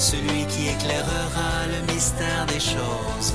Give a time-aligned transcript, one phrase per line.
[0.00, 3.34] celui qui éclairera le mystère des choses,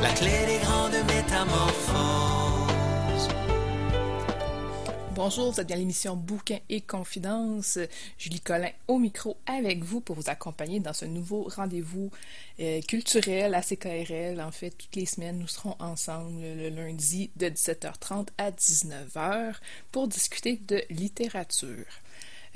[0.00, 3.28] la clé des grandes métamorphoses.
[5.14, 7.78] Bonjour, vous êtes bien l'émission Bouquins et Confidences.
[8.16, 12.10] Julie Collin au micro avec vous pour vous accompagner dans ce nouveau rendez-vous
[12.60, 14.40] euh, culturel à CKRL.
[14.40, 19.52] En fait, toutes les semaines, nous serons ensemble le lundi de 17h30 à 19h
[19.92, 21.84] pour discuter de littérature.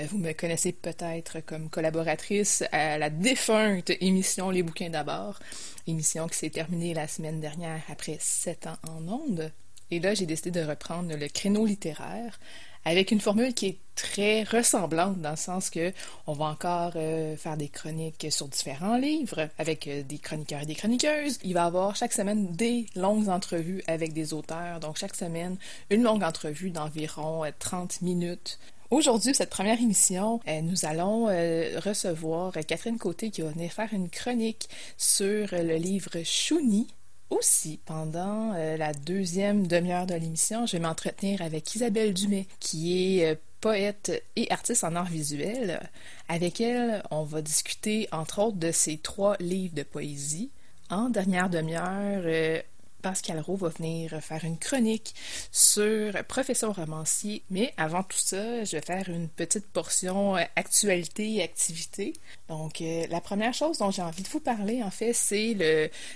[0.00, 5.38] Euh, vous me connaissez peut-être comme collaboratrice à la défunte émission Les bouquins d'abord,
[5.86, 9.52] émission qui s'est terminée la semaine dernière après sept ans en ondes.
[9.90, 12.40] Et là, j'ai décidé de reprendre le créneau littéraire
[12.84, 15.92] avec une formule qui est très ressemblante dans le sens que
[16.26, 20.66] on va encore euh, faire des chroniques sur différents livres avec euh, des chroniqueurs et
[20.66, 21.38] des chroniqueuses.
[21.44, 24.80] Il va y avoir chaque semaine des longues entrevues avec des auteurs.
[24.80, 25.56] Donc chaque semaine,
[25.90, 28.58] une longue entrevue d'environ 30 minutes
[28.94, 33.92] Aujourd'hui, cette première émission, euh, nous allons euh, recevoir Catherine Côté qui va venir faire
[33.92, 36.86] une chronique sur le livre Chouni.
[37.28, 43.18] Aussi, pendant euh, la deuxième demi-heure de l'émission, je vais m'entretenir avec Isabelle Dumais, qui
[43.18, 45.80] est poète et artiste en art visuel.
[46.28, 50.52] Avec elle, on va discuter entre autres de ses trois livres de poésie.
[50.88, 52.62] En dernière demi-heure,
[53.04, 55.14] Pascal Roux va venir faire une chronique
[55.52, 57.42] sur professeur romancier.
[57.50, 62.14] Mais avant tout ça, je vais faire une petite portion euh, actualité et activité.
[62.48, 65.54] Donc, euh, la première chose dont j'ai envie de vous parler, en fait, c'est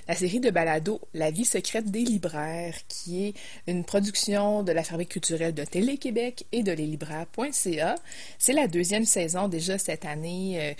[0.09, 3.34] la série de balado La vie secrète des libraires, qui est
[3.66, 7.97] une production de la Fabrique culturelle de Télé-Québec et de leslibraires.ca.
[8.39, 10.59] C'est la deuxième saison déjà cette année.
[10.59, 10.75] Euh,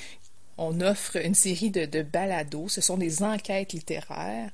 [0.57, 2.69] on offre une série de, de balados.
[2.69, 4.51] Ce sont des enquêtes littéraires.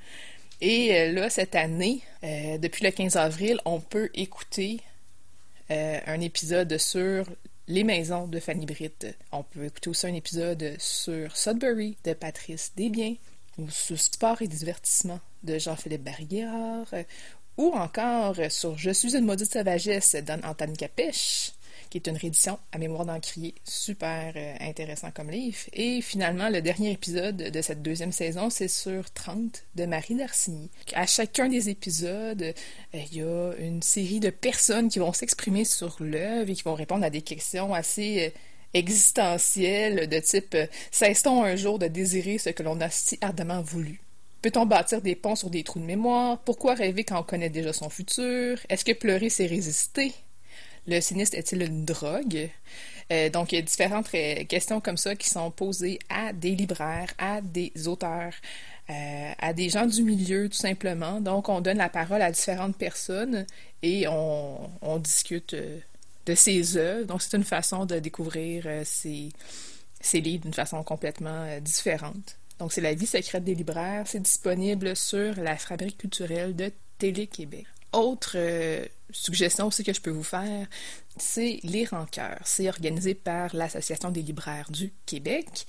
[0.67, 4.81] Et euh, là, cette année, euh, depuis le 15 avril, on peut écouter
[5.71, 7.27] euh, un épisode sur
[7.69, 9.07] les maisons de Fanny Britt.
[9.31, 13.17] On peut écouter aussi un épisode sur Sudbury de Patrice Desbiens,
[13.59, 16.87] ou sur Sport et divertissement de Jean-Philippe Barrière,
[17.59, 21.53] ou encore sur Je suis une maudite sauvagesse d'Antoine Capèche,
[21.95, 25.59] qui est une réédition à mémoire d'encrier, super euh, intéressant comme livre.
[25.73, 30.71] Et finalement, le dernier épisode de cette deuxième saison, c'est sur 30 de Marie Darcigny.
[30.95, 32.53] À chacun des épisodes, euh,
[33.13, 36.75] il y a une série de personnes qui vont s'exprimer sur l'œuvre et qui vont
[36.75, 38.31] répondre à des questions assez euh,
[38.73, 40.57] existentielles de type
[40.91, 44.01] Cesse-t-on un jour de désirer ce que l'on a si ardemment voulu?
[44.43, 46.41] Peut-on bâtir des ponts sur des trous de mémoire?
[46.41, 48.59] Pourquoi rêver quand on connaît déjà son futur?
[48.69, 50.13] Est-ce que pleurer, c'est résister?
[50.87, 52.51] Le cynisme est-il une drogue?
[53.13, 57.13] Euh, donc, il y a différentes questions comme ça qui sont posées à des libraires,
[57.19, 58.33] à des auteurs,
[58.91, 61.21] euh, à des gens du milieu, tout simplement.
[61.21, 63.47] Donc, on donne la parole à différentes personnes
[63.83, 65.79] et on, discute euh,
[66.27, 67.07] de ces œuvres.
[67.07, 69.31] Donc, c'est une façon de découvrir ces,
[70.01, 72.39] ces livres d'une façon complètement différente.
[72.59, 74.05] Donc, c'est La vie secrète des libraires.
[74.07, 77.67] C'est disponible sur la fabrique culturelle de Télé-Québec.
[77.95, 78.37] Autre
[79.11, 80.67] suggestion aussi que je peux vous faire,
[81.17, 82.41] c'est Les Rancœurs.
[82.45, 85.67] C'est organisé par l'Association des libraires du Québec.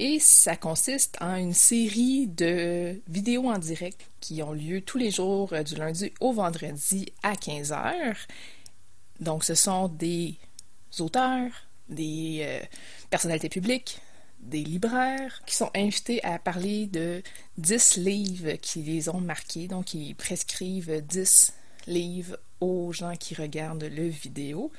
[0.00, 5.10] Et ça consiste en une série de vidéos en direct qui ont lieu tous les
[5.10, 8.14] jours euh, du lundi au vendredi à 15h.
[9.18, 10.36] Donc ce sont des
[11.00, 11.50] auteurs,
[11.88, 12.60] des euh,
[13.10, 14.00] personnalités publiques,
[14.38, 17.20] des libraires qui sont invités à parler de
[17.58, 19.66] 10 livres qui les ont marqués.
[19.66, 21.54] Donc ils prescrivent 10
[21.88, 24.70] livres aux gens qui regardent le vidéo.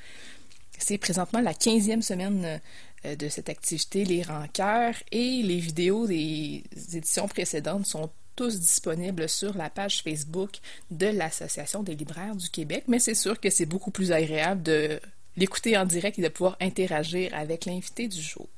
[0.77, 2.61] C'est présentement la 15e semaine
[3.05, 9.27] euh, de cette activité, les rancœurs, et les vidéos des éditions précédentes sont tous disponibles
[9.27, 10.59] sur la page Facebook
[10.91, 14.99] de l'Association des libraires du Québec, mais c'est sûr que c'est beaucoup plus agréable de
[15.35, 18.49] l'écouter en direct et de pouvoir interagir avec l'invité du jour.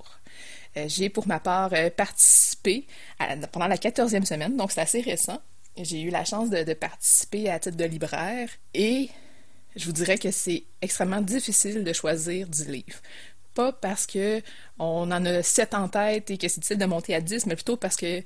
[0.77, 2.85] Euh, j'ai pour ma part euh, participé
[3.51, 5.41] pendant la 14e semaine, donc c'est assez récent,
[5.77, 9.09] j'ai eu la chance de, participer à titre de libraire et
[9.75, 12.99] je vous dirais que c'est extrêmement difficile de choisir du livre.
[13.53, 14.41] Pas parce que
[14.79, 17.55] on en a sept en tête et que c'est difficile de monter à 10, mais
[17.55, 18.21] plutôt parce que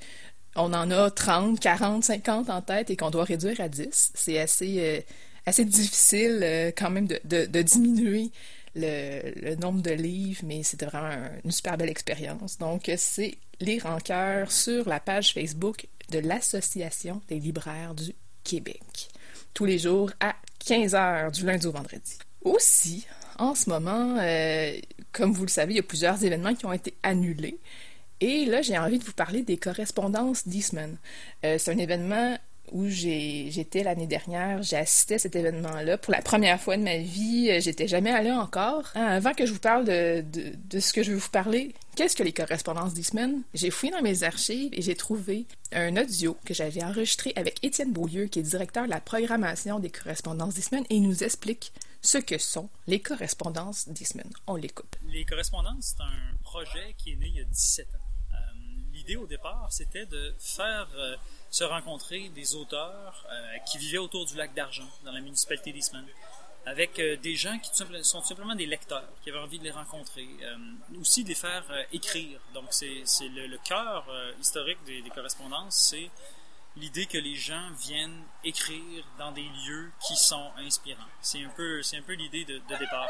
[0.55, 4.11] on en a 30, 40, 50 en tête et qu'on doit réduire à 10.
[4.15, 5.01] C'est assez, euh,
[5.45, 8.31] assez difficile euh, quand même de, diminuer
[8.75, 12.57] le, nombre de livres, mais c'était vraiment une super belle expérience.
[12.57, 18.13] Donc, c'est Lire en cœur sur la page Facebook de l'Association des libraires du
[18.43, 19.09] Québec.
[19.53, 20.35] Tous les jours à
[20.65, 22.17] 15 heures du lundi au vendredi.
[22.43, 23.05] Aussi,
[23.37, 24.77] en ce moment, euh,
[25.11, 27.59] comme vous le savez, il y a plusieurs événements qui ont été annulés.
[28.21, 30.97] Et là, j'ai envie de vous parler des correspondances d'Eastman.
[31.43, 32.37] Euh, c'est un événement
[32.71, 34.61] où j'étais l'année dernière.
[34.63, 37.49] J'ai assisté à cet événement-là pour la première fois de ma vie.
[37.61, 38.91] J'étais jamais allée encore.
[38.95, 40.23] Hein, avant que je vous parle de,
[40.79, 43.41] ce que je vais vous parler, qu'est-ce que les correspondances des semaines?
[43.53, 47.91] J'ai fouillé dans mes archives et j'ai trouvé un audio que j'avais enregistré avec Étienne
[47.91, 51.71] Beaulieu, qui est directeur de la programmation des correspondances des semaines, et il nous explique
[52.05, 54.31] ce que sont les correspondances des semaines.
[54.47, 54.95] On l'écoute.
[55.07, 57.97] Les correspondances, c'est un projet qui est né il y a 17 ans.
[58.33, 58.35] Euh,
[58.93, 61.15] l'idée au départ, c'était de faire euh,
[61.55, 66.05] se rencontrer des auteurs euh, qui vivaient autour du lac d'Argent, dans la municipalité d'Eastman,
[66.65, 67.69] avec euh, des gens qui
[68.03, 70.57] sont simplement des lecteurs, qui avaient envie de les rencontrer, euh,
[70.99, 71.63] aussi de les faire
[71.93, 72.41] écrire.
[72.53, 74.05] Donc c'est le, le cœur
[74.37, 76.11] historique des, correspondances, c'est
[76.75, 81.11] l'idée que les gens viennent écrire dans des lieux qui sont inspirants.
[81.21, 83.07] C'est un peu, peu l'idée de, de, départ.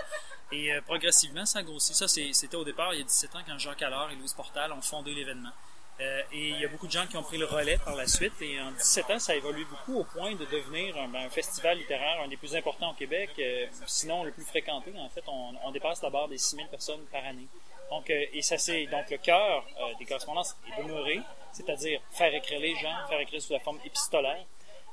[0.52, 1.96] Et progressivement, ça grossit.
[1.96, 4.72] Ça, c'était au départ, il y a 17 ans, quand Jacques Allard et Louise Portal
[4.72, 5.54] ont fondé l'événement.
[6.02, 8.08] Euh, et il y a beaucoup de gens qui ont pris le relais par la
[8.08, 8.34] suite.
[8.42, 11.78] Et en 17 ans, ça a évolué beaucoup au point de devenir un, ben, festival
[11.78, 14.92] littéraire, un des plus importants au Québec, euh, sinon le plus fréquenté.
[14.98, 17.48] En fait, on, on dépasse la barre des 6000 personnes par année.
[17.90, 19.64] Donc, euh, et ça c'est donc le cœur
[20.00, 21.22] des correspondances est demeuré,
[21.54, 24.44] c'est-à-dire faire écrire les gens, faire écrire sous la forme épistolaire.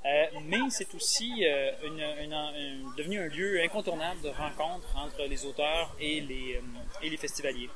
[0.04, 1.42] mais c'est aussi
[1.84, 6.60] une, une, devenu un lieu incontournable de rencontre entre les auteurs et les,
[7.02, 7.70] et les festivaliers.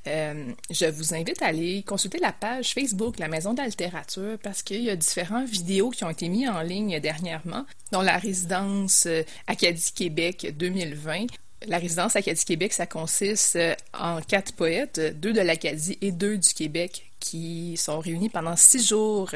[0.07, 4.39] euh, je vous invite à aller consulter la page Facebook La Maison de la littérature
[4.41, 8.17] parce qu'il y a différentes vidéos qui ont été mises en ligne dernièrement, dont la
[8.17, 11.27] résidence euh, Acadie Québec 2020.
[11.67, 16.37] La résidence Acadie Québec, ça consiste euh, en quatre poètes, deux de l'Acadie et deux
[16.39, 19.29] du Québec, qui sont réunis pendant six jours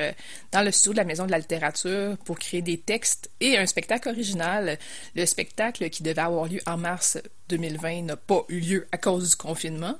[0.51, 3.65] dans le studio de la Maison de la littérature pour créer des textes et un
[3.67, 4.77] spectacle original.
[5.15, 7.17] Le spectacle qui devait avoir lieu en mars
[7.49, 9.97] 2020 n'a pas eu lieu à cause du confinement,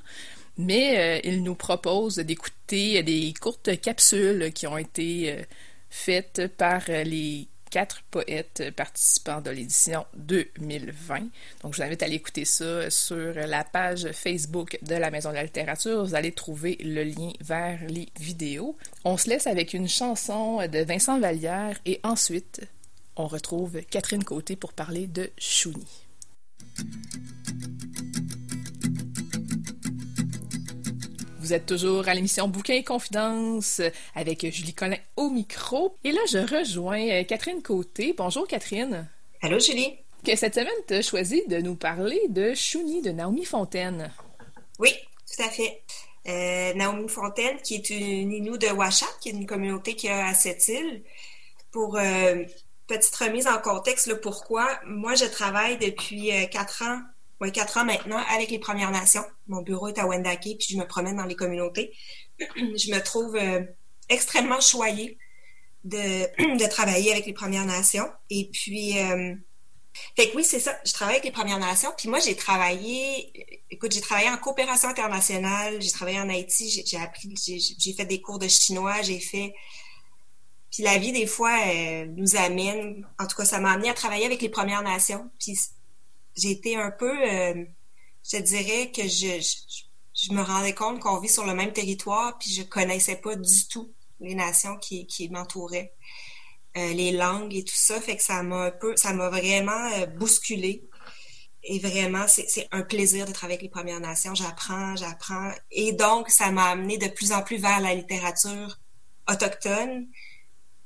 [0.57, 5.43] mais euh, il nous propose d'écouter des courtes capsules qui ont été euh,
[5.89, 11.19] faites par les quatre poètes participants de l'édition 2020.
[11.61, 15.29] Donc, je vous invite à aller écouter ça sur la page Facebook de la Maison
[15.29, 16.05] de la littérature.
[16.05, 18.77] Vous allez trouver le lien vers les vidéos.
[19.03, 22.61] On se laisse avec une chanson de Vincent Vallière et ensuite,
[23.15, 26.06] on retrouve Catherine Côté pour parler de Chouni.
[31.47, 33.81] Vous êtes toujours à l'émission Bouquin et Confidence
[34.15, 35.95] avec Julie Collin au micro.
[36.03, 38.13] Et là, je rejoins euh, Catherine Côté.
[38.17, 39.09] Bonjour Catherine.
[39.41, 39.93] Allô Julie.
[40.25, 44.11] Que cette semaine, tu as choisi de nous parler de Chouni de Naomi Fontaine.
[44.77, 44.89] Oui,
[45.25, 45.81] tout à fait.
[46.27, 50.27] Euh, Naomi Fontaine, qui est une Inou de Ouachat, qui est une communauté qui a
[50.27, 51.01] à cette île.
[51.71, 52.43] Pour euh,
[52.87, 57.01] petite remise en contexte, le pourquoi, moi je travaille depuis quatre ans
[57.39, 59.23] oui, quatre ans maintenant avec les Premières Nations.
[59.47, 61.95] Mon bureau est à Wendake, puis je me promène dans les communautés.
[62.39, 63.61] je me trouve euh,
[64.09, 65.17] extrêmement choyée
[65.83, 68.09] de, de travailler avec les Premières Nations.
[68.31, 69.35] Et puis, euh,
[70.15, 70.79] fait que oui, c'est ça.
[70.83, 71.91] Je travaille avec les Premières Nations.
[71.95, 73.31] Puis moi, j'ai travaillé,
[73.69, 75.79] écoute, j'ai travaillé en coopération internationale.
[75.79, 76.83] J'ai travaillé en Haïti.
[76.85, 79.03] J'ai appris, j'ai fait des cours de chinois.
[79.03, 79.53] J'ai fait.
[80.71, 81.55] Puis la vie, des fois,
[82.15, 83.07] nous amène.
[83.19, 85.29] En tout cas, ça m'a amené à travailler avec les Premières Nations.
[85.39, 85.57] Puis
[86.37, 87.65] j'ai été un peu, euh,
[88.31, 89.41] je dirais que je,
[90.13, 93.67] je, me rendais compte qu'on vit sur le même territoire, puis je connaissais pas du
[93.67, 95.93] tout les nations qui, qui m'entouraient,
[96.77, 99.91] euh, les langues et tout ça, fait que ça m'a un peu, ça m'a vraiment
[99.93, 100.87] euh, bousculé.
[101.69, 104.33] Et vraiment, c'est un plaisir de travailler avec les Premières Nations.
[104.33, 105.51] J'apprends, j'apprends.
[105.69, 108.79] Et donc, ça m'a amené de plus en plus vers la littérature
[109.29, 110.07] autochtone,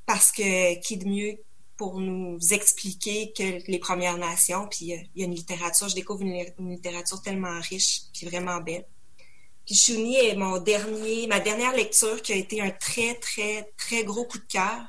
[0.06, 1.38] parce que qui de mieux
[1.82, 5.96] pour nous expliquer que les Premières Nations, puis euh, il y a une littérature, je
[5.96, 8.86] découvre une, littérature tellement riche, puis vraiment belle.
[9.66, 14.04] Puis Chouni est mon dernier, ma dernière lecture qui a été un très, très, très
[14.04, 14.80] gros coup de cœur.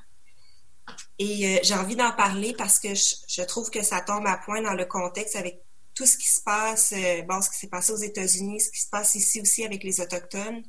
[1.19, 4.61] Et euh, j'ai envie d'en parler parce que je, trouve que ça tombe à point
[4.61, 5.63] dans le contexte avec
[5.95, 8.81] tout ce qui se passe, euh, bon, ce qui s'est passé aux États-Unis, ce qui
[8.83, 10.63] se passe ici aussi avec les Autochtones.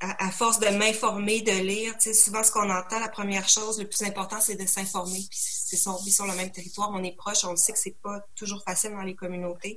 [0.00, 3.78] À, force de m'informer, de lire, tu sais, souvent ce qu'on entend, la première chose,
[3.78, 5.18] le plus important, c'est de s'informer.
[5.18, 8.00] Puis c'est son vit sur le même territoire, on est proche, on sait que c'est
[8.02, 9.76] pas toujours facile dans les communautés.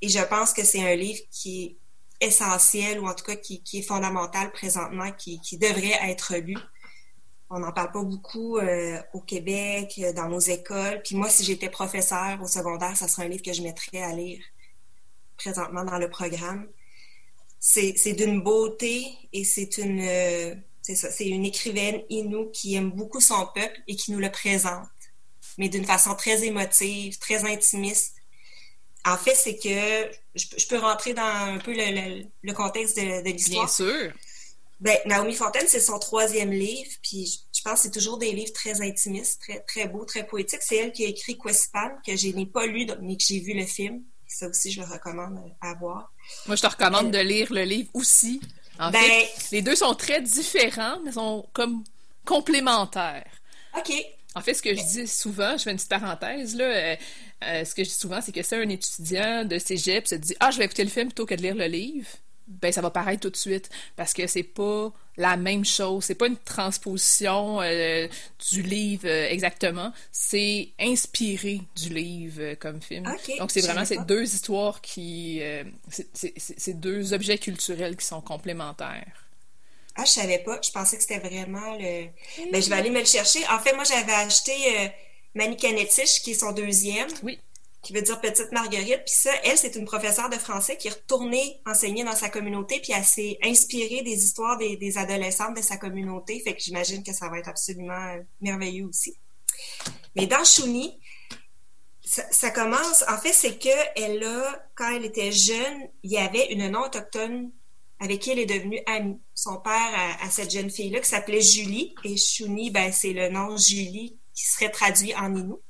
[0.00, 1.64] Et je pense que c'est un livre qui
[2.20, 6.56] est essentiel, ou en tout cas qui, est fondamental présentement, qui, qui devrait être lu
[7.54, 11.02] on n'en parle pas beaucoup euh, au Québec, euh, dans nos écoles.
[11.04, 14.12] Puis moi, si j'étais professeur au secondaire, ça serait un livre que je mettrais à
[14.14, 14.42] lire
[15.36, 16.66] présentement dans le programme.
[17.64, 20.52] C'est d'une beauté et c'est une euh,
[20.82, 24.32] c'est ça, c'est une écrivaine Inou qui aime beaucoup son peuple et qui nous le
[24.32, 24.88] présente,
[25.58, 28.16] mais d'une façon très émotive, très intimiste.
[29.04, 33.66] En fait, c'est que je, peux rentrer dans un peu le, contexte de, de l'histoire.
[33.66, 34.12] Bien sûr.
[34.80, 38.52] Ben, Naomi Fontaine, c'est son troisième livre, puis je pense que c'est toujours des livres
[38.52, 40.62] très intimistes, très, très beaux, très poétiques.
[40.62, 43.54] C'est elle qui a écrit Quespan, que je n'ai pas lu, mais que j'ai vu
[43.54, 44.02] le film.
[44.32, 46.12] Ça aussi, je le recommande à voir.
[46.46, 48.40] Moi, je te recommande de lire le livre aussi.
[48.78, 51.84] En ben, fait, les deux sont très différents, mais sont comme
[52.24, 53.30] complémentaires.
[53.76, 53.92] OK.
[54.34, 56.96] En fait, ce que je dis souvent, je fais une petite parenthèse, là, euh,
[57.44, 60.34] euh, ce que je dis souvent, c'est que si un étudiant de cégep se dit
[60.40, 62.08] «Ah, je vais écouter le film plutôt que de lire le livre»,
[62.60, 66.14] ben ça va paraître tout de suite parce que c'est pas la même chose, c'est
[66.14, 68.08] pas une transposition euh,
[68.50, 73.04] du livre euh, exactement, c'est inspiré du livre euh, comme film.
[73.38, 75.42] Donc c'est vraiment ces deux histoires qui,
[75.90, 79.26] c'est deux objets culturels qui sont complémentaires.
[79.94, 80.58] Ah, je savais pas.
[80.64, 82.06] Je pensais que c'était vraiment le.
[82.50, 83.40] Ben, je vais aller me le chercher.
[83.50, 84.54] En fait, moi, j'avais acheté
[85.34, 87.08] Mani qui est son deuxième.
[87.22, 87.38] Oui
[87.82, 89.02] qui veut dire Petite Marguerite.
[89.04, 92.80] Puis ça, elle, c'est une professeure de français qui est retournée enseigner dans sa communauté,
[92.80, 96.40] puis elle s'est inspirée des histoires des, adolescentes de sa communauté.
[96.40, 99.16] Fait que j'imagine que ça va être absolument merveilleux aussi.
[100.14, 101.00] Mais dans Chouni,
[102.04, 106.18] ça, ça, commence, en fait, c'est que elle a, quand elle était jeune, il y
[106.18, 107.50] avait une non-autochtone
[107.98, 109.20] avec qui elle est devenue amie.
[109.34, 113.56] Son père à, cette jeune fille-là, qui s'appelait Julie, et Chouni, ben, c'est le nom
[113.56, 115.60] Julie qui serait traduit en Inou.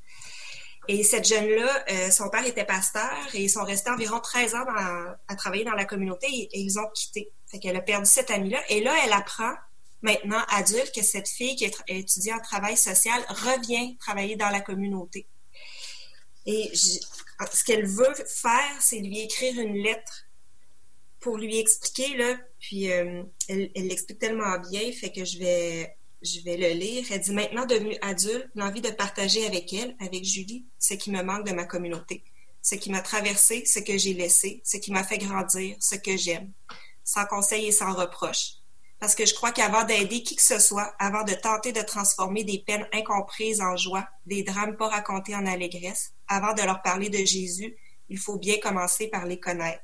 [0.88, 4.66] Et cette jeune-là, euh, son père était pasteur et ils sont restés environ 13 ans
[5.28, 7.30] à travailler dans la communauté et, ils ont quitté.
[7.46, 8.60] Fait qu'elle a perdu cette amie-là.
[8.68, 9.52] Et là, elle apprend,
[10.02, 14.60] maintenant adulte, que cette fille qui est étudiée en travail social revient travailler dans la
[14.60, 15.26] communauté.
[16.46, 20.26] Et ce qu'elle veut faire, c'est lui écrire une lettre
[21.20, 26.40] pour lui expliquer, là, puis euh, elle l'explique tellement bien, fait que je vais je
[26.40, 27.04] vais le lire.
[27.10, 31.22] Elle dit maintenant devenue adulte, l'envie de partager avec elle, avec Julie, ce qui me
[31.22, 32.24] manque de ma communauté,
[32.62, 36.16] ce qui m'a traversé, ce que j'ai laissé, ce qui m'a fait grandir, ce que
[36.16, 36.52] j'aime,
[37.04, 38.54] sans conseil et sans reproche.
[39.00, 42.44] Parce que je crois qu'avant d'aider qui que ce soit, avant de tenter de transformer
[42.44, 47.08] des peines incomprises en joie, des drames pas racontés en allégresse, avant de leur parler
[47.08, 47.76] de Jésus,
[48.08, 49.82] il faut bien commencer par les connaître.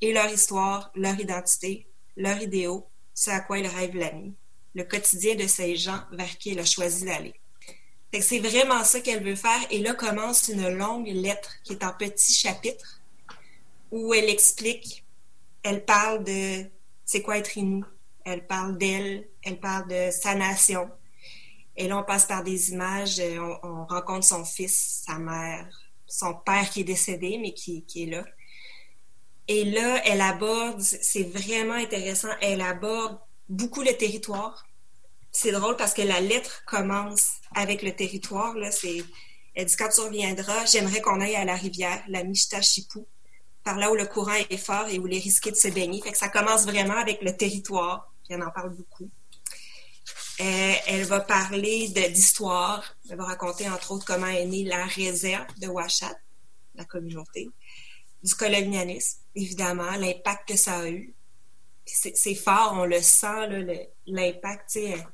[0.00, 1.86] Et leur histoire, leur identité,
[2.16, 4.34] leurs idéaux, ce à quoi ils rêvent la nuit
[4.74, 7.34] le quotidien de ces gens vers qui elle a choisi d'aller.
[8.20, 9.60] C'est vraiment ça qu'elle veut faire.
[9.70, 13.00] Et là commence une longue lettre qui est en petits chapitres
[13.90, 15.04] où elle explique,
[15.62, 16.64] elle parle de
[17.04, 17.84] c'est quoi être Inou,
[18.24, 20.90] elle parle d'elle, elle parle de sa nation.
[21.76, 25.68] Et là, on passe par des images, on, on rencontre son fils, sa mère,
[26.06, 28.24] son père qui est décédé, mais qui, qui est là.
[29.48, 34.64] Et là, elle aborde, c'est vraiment intéressant, elle aborde beaucoup le territoire.
[35.32, 38.54] C'est drôle parce que la lettre commence avec le territoire.
[38.54, 38.70] Là,
[39.54, 42.22] elle dit quand tu reviendras, j'aimerais qu'on aille à la rivière, la
[42.62, 43.06] Chipou,
[43.62, 46.00] par là où le courant est fort et où il est risqué de se baigner.
[46.02, 48.12] Fait que ça commence vraiment avec le territoire.
[48.28, 49.10] Elle en parle beaucoup.
[50.40, 52.96] Euh, elle va parler d'histoire.
[53.08, 56.16] Elle va raconter entre autres comment est née la réserve de Ouachat,
[56.74, 57.48] la communauté,
[58.22, 61.14] du colonialisme, évidemment, l'impact que ça a eu,
[61.86, 63.48] c'est fort, on le sent,
[64.06, 64.76] l'impact.
[64.76, 65.04] Elle,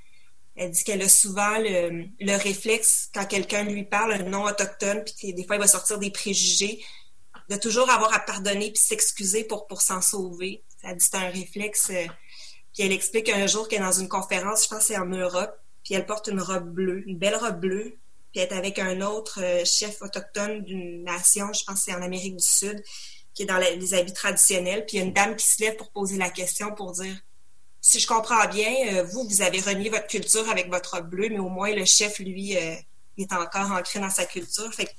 [0.56, 5.32] elle dit qu'elle a souvent le, réflexe, quand quelqu'un lui parle, un nom autochtone, puis
[5.32, 6.84] des fois, il va sortir des préjugés,
[7.48, 10.62] de toujours avoir à pardonner puis s'excuser pour, pour s'en sauver.
[10.82, 11.90] Elle dit c'est un réflexe.
[11.90, 12.06] Euh,
[12.72, 15.52] puis elle explique un jour qu'elle est dans une conférence, je pense c'est en Europe,
[15.82, 17.98] puis elle porte une robe bleue, une belle robe bleue,
[18.32, 22.02] puis elle est avec un autre euh, chef autochtone d'une nation, je pense c'est en
[22.02, 22.80] Amérique du Sud
[23.40, 25.75] qui est dans les habits traditionnels, puis il y a une dame qui se lève
[25.76, 27.16] pour poser la question pour dire
[27.80, 31.30] si je comprends bien, euh, vous, vous avez renié votre culture avec votre robe bleue,
[31.30, 32.75] mais au moins le chef, lui, euh,
[33.16, 34.73] est encore ancré dans sa culture.
[34.75, 34.94] Fait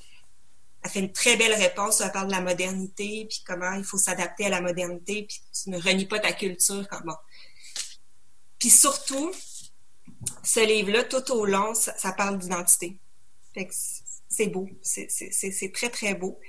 [0.84, 2.02] elle fait une très belle réponse.
[2.02, 5.70] Elle parle de la modernité, puis comment il faut s'adapter à la modernité, puis tu
[5.70, 6.88] ne renies pas ta culture.
[8.58, 9.32] Puis surtout,
[10.44, 12.98] ce livre-là, tout au long, ça, parle d'identité.
[14.28, 14.68] c'est beau.
[14.82, 16.40] C'est très, très beau.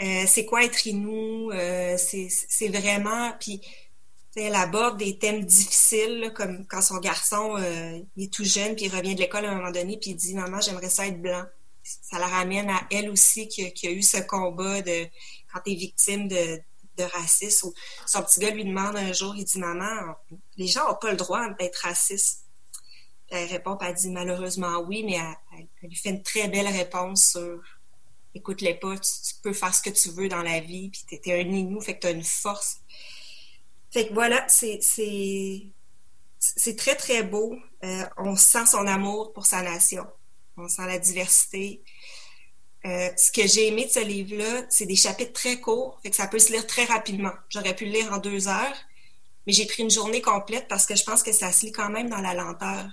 [0.00, 1.50] Euh, c'est quoi être Inou?
[1.52, 3.32] Euh, c'est vraiment...
[3.38, 3.60] Puis
[4.36, 8.94] elle aborde des thèmes difficiles, comme quand son garçon euh, est tout jeune, puis il
[8.94, 11.44] revient de l'école à un moment donné, puis il dit «Maman, j'aimerais ça être blanc.»
[11.82, 15.06] Ça la ramène à elle aussi qui, a eu ce combat de
[15.52, 16.60] quand tu es victime de,
[16.98, 17.70] racisme.
[18.06, 20.14] son petit gars lui demande un jour, il dit «Maman,
[20.56, 22.44] les gens n'ont pas le droit d'être racistes.»
[23.30, 25.18] Elle répond, elle dit malheureusement oui, mais
[25.56, 27.60] elle, lui fait une très belle réponse sur
[28.34, 31.40] écoute-les pas, tu, peux faire ce que tu veux dans la vie, puis tu es
[31.40, 32.80] un inou, fait que tu as une force.
[33.90, 34.80] Fait que voilà, c'est
[36.76, 37.56] très, très beau.
[37.84, 40.06] Euh, on sent son amour pour sa nation.
[40.56, 41.82] On sent la diversité.
[42.86, 46.16] Euh, ce que j'ai aimé de ce livre-là, c'est des chapitres très courts, fait que
[46.16, 47.32] ça peut se lire très rapidement.
[47.48, 48.76] J'aurais pu le lire en deux heures,
[49.46, 51.88] mais j'ai pris une journée complète parce que je pense que ça se lit quand
[51.88, 52.86] même dans la lenteur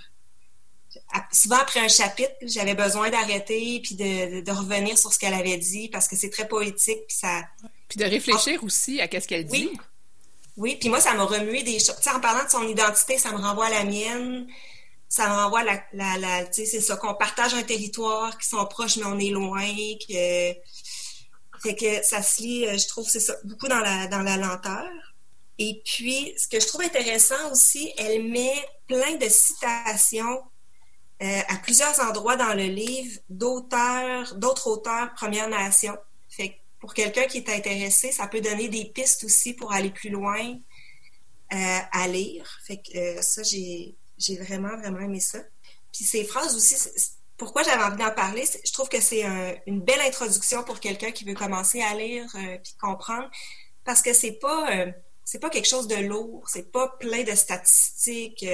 [1.32, 5.90] souvent après un chapitre, j'avais besoin d'arrêter puis de, revenir sur ce qu'elle avait dit
[5.90, 7.42] parce que c'est très poétique puis ça.
[7.88, 8.66] Puis de réfléchir ah.
[8.66, 9.72] aussi à qu'est-ce qu'elle dit.
[10.58, 10.76] Oui.
[10.76, 11.96] puis moi ça m'a remué des choses.
[12.14, 14.48] en parlant de son identité, ça me renvoie à la mienne.
[15.08, 18.48] Ça me renvoie à la, la, tu sais, c'est ça qu'on partage un territoire, qui
[18.48, 19.66] sont proches mais on est loin,
[20.08, 20.54] que
[21.62, 24.38] fait que ça se lit, euh, je trouve, c'est ça, beaucoup dans la dans la
[24.38, 24.90] lenteur.
[25.60, 28.56] Et puis, ce que je trouve intéressant aussi, elle met
[28.88, 30.42] plein de citations
[31.22, 35.96] euh, à plusieurs endroits dans le livre d'autres auteurs Première Nation.
[36.30, 40.10] Fait pour quelqu'un qui est intéressé, ça peut donner des pistes aussi pour aller plus
[40.10, 40.58] loin
[41.54, 42.60] euh, à lire.
[42.66, 45.38] Fait que euh, ça, j'ai, j'ai vraiment, vraiment aimé ça.
[45.94, 46.76] Puis ces phrases aussi,
[47.38, 49.24] pourquoi j'avais envie d'en parler, je trouve que c'est
[49.68, 52.26] une belle introduction pour quelqu'un qui veut commencer à lire
[52.64, 53.30] puis comprendre,
[53.84, 54.86] parce que c'est pas
[55.26, 58.46] c'est pas quelque chose de lourd, c'est pas plein de statistiques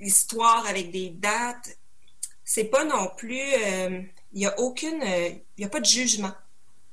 [0.00, 1.78] histoire avec des dates,
[2.44, 3.36] c'est pas non plus.
[3.36, 4.02] Il euh,
[4.32, 5.00] n'y a aucune.
[5.02, 6.32] Il euh, n'y a pas de jugement.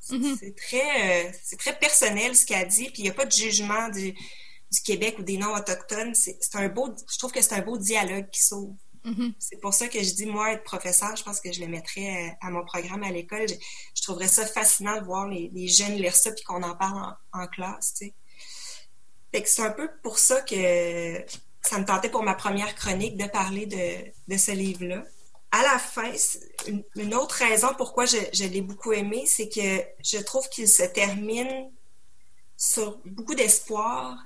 [0.10, 0.38] Mm-hmm.
[0.40, 3.32] C'est très, euh, c'est très personnel ce qu'elle dit, puis il n'y a pas de
[3.32, 6.14] jugement du, du Québec ou des non-autochtones.
[6.14, 6.94] C'est un beau.
[7.12, 8.76] Je trouve que c'est un beau dialogue qui s'ouvre.
[9.04, 9.34] Mm-hmm.
[9.40, 12.38] C'est pour ça que je dis, moi, être professeur, je pense que je le mettrais
[12.42, 13.48] à mon programme à l'école.
[13.48, 17.48] Je, trouverais ça fascinant de voir les, jeunes lire ça puis qu'on en parle en,
[17.48, 18.14] classe, tu
[19.34, 19.44] sais.
[19.46, 21.26] c'est un peu pour ça que
[21.62, 25.04] ça me tentait pour ma première chronique de parler de, ce livre-là.
[25.52, 26.12] À la fin,
[26.96, 31.72] une, autre raison pourquoi je, l'ai beaucoup aimé, c'est que je trouve qu'il se termine
[32.58, 34.18] sur beaucoup d'espoir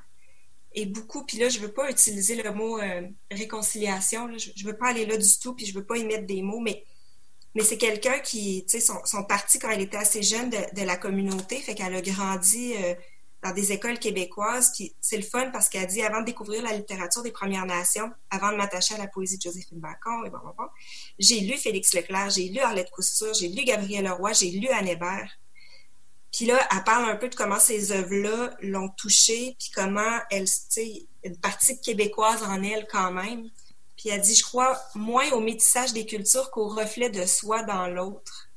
[0.73, 4.77] et beaucoup, puis là, je veux pas utiliser le mot euh, réconciliation, je, ne veux
[4.77, 6.85] pas aller là du tout, puis je veux pas y mettre des mots, mais,
[7.61, 10.95] c'est quelqu'un qui, tu sais, son, son, parti quand elle était assez jeune de, la
[10.95, 12.95] communauté, fait qu'elle a grandi euh,
[13.43, 14.71] dans des écoles québécoises.
[14.75, 18.11] Puis c'est le fun parce qu'elle dit, avant de découvrir la littérature des Premières Nations,
[18.29, 20.29] avant de m'attacher à la poésie de Joséphine Bacon,
[21.19, 24.87] j'ai lu Félix Leclerc, j'ai lu Arlette Couture, j'ai lu Gabriel Leroy, j'ai lu Anne
[24.87, 25.31] Hébert.
[26.31, 30.45] Puis là, elle parle un peu de comment ces œuvres-là l'ont touchée, puis comment elle,
[30.45, 33.49] tu sais, une partie québécoise en elle quand même.
[33.97, 37.87] Puis elle dit, je crois moins au métissage des cultures qu'au reflet de soi dans
[37.87, 38.49] l'autre.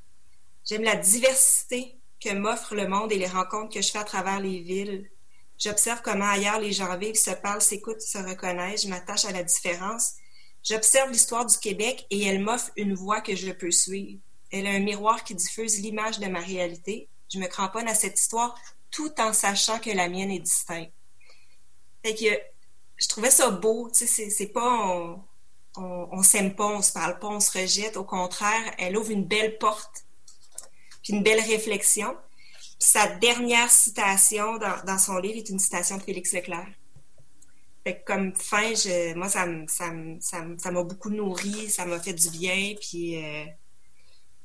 [0.65, 4.41] J'aime la diversité que m'offre le monde et les rencontres que je fais à travers
[4.41, 5.11] les villes.
[5.59, 8.85] J'observe comment ailleurs les gens vivent, se parlent, s'écoutent, se reconnaissent.
[8.85, 10.15] Je m'attache à la différence.
[10.63, 14.21] J'observe l'histoire du Québec et elle m'offre une voie que je peux suivre.
[14.51, 17.09] Elle a un miroir qui diffuse l'image de ma réalité.
[17.33, 18.59] Je me cramponne à cette histoire
[18.91, 20.93] tout en sachant que la mienne est distincte.
[22.03, 22.39] Fait que
[22.97, 25.23] je trouvais ça beau, tu sais, c'est pas on,
[25.77, 27.97] on, on s'aime pas, on se parle pas, on se rejette.
[27.97, 30.05] Au contraire, elle ouvre une belle porte
[31.05, 32.17] puis une belle réflexion.
[32.81, 36.67] sa dernière citation dans, son livre est une citation de Félix Leclerc.
[37.85, 38.73] Fait comme fin,
[39.15, 43.23] moi, ça m'a beaucoup nourri, ça m'a fait du bien, puis...
[43.23, 43.45] Euh,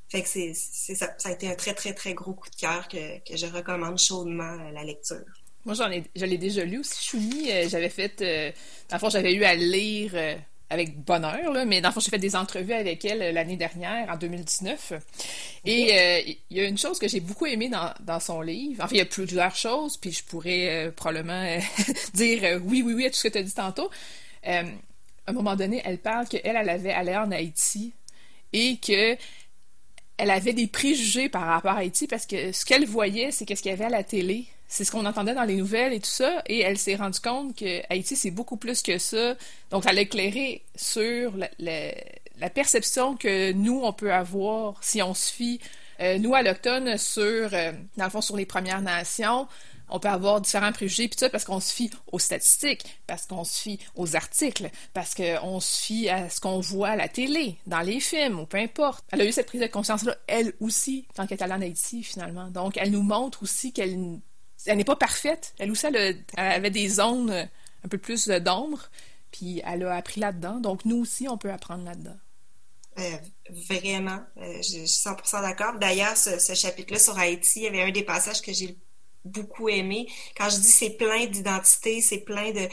[0.10, 1.14] fait que c'est ça.
[1.18, 4.00] Ça a été un très, très, très gros coup de cœur que, que je recommande
[4.00, 5.24] chaudement euh, la lecture.
[5.66, 7.52] Moi, j'en ai, je l'ai déjà lu aussi, Choumi.
[7.52, 8.52] Euh, j'avais fait, euh,
[9.10, 10.14] j'avais eu à lire
[10.70, 13.58] avec bonheur, là, mais dans le fond, j'ai fait des entrevues avec elle euh, l'année
[13.58, 14.94] dernière, en 2019.
[15.66, 18.84] Et euh, il y a une chose que j'ai beaucoup aimée dans, dans, son livre.
[18.84, 21.58] Enfin, il y a plusieurs choses, puis je pourrais euh, probablement
[22.14, 23.90] dire oui, oui, oui à tout ce que tu as dit tantôt.
[24.44, 24.64] à
[25.28, 27.94] un moment donné, elle parle qu'elle, elle avait allé en Haïti
[28.54, 29.16] et que
[30.20, 33.62] elle avait des préjugés par rapport à Haïti parce que ce qu'elle voyait, c'est qu'est-ce
[33.62, 34.46] qu'il y avait à la télé.
[34.68, 36.44] C'est ce qu'on entendait dans les nouvelles et tout ça.
[36.46, 39.36] Et elle s'est rendue compte que Haïti, c'est beaucoup plus que ça.
[39.72, 45.32] Donc, elle a éclairé sur la, perception que nous, on peut avoir si on se
[45.32, 45.60] fie,
[46.02, 49.48] euh, nous, à l'automne, sur, euh, dans le fond, sur les Premières Nations,
[49.90, 53.44] on peut avoir différents préjugés, puis ça, parce qu'on se fie aux statistiques, parce qu'on
[53.44, 57.58] se fie aux articles, parce qu'on se fie à ce qu'on voit à la télé,
[57.68, 59.06] dans les films, ou peu importe.
[59.12, 62.04] Elle a eu cette prise de conscience-là, elle aussi, tant qu'elle est allée en Haïti,
[62.04, 62.50] finalement.
[62.50, 64.20] Donc, elle nous montre aussi qu'elle
[64.66, 65.54] elle n'est pas parfaite.
[65.58, 68.90] Elle aussi, elle, avait des zones un peu plus d'ombre,
[69.32, 70.60] puis elle a appris là-dedans.
[70.60, 72.18] Donc, nous aussi, on peut apprendre là-dedans.
[72.98, 73.18] Euh,
[73.70, 75.80] vraiment, euh, je, suis 100% d'accord.
[75.80, 78.78] D'ailleurs, ce, ce chapitre-là sur Haïti, il y avait un des passages que j'ai
[79.26, 80.08] beaucoup aimé.
[80.38, 82.68] Quand je dis c'est plein d'identité, c'est plein de...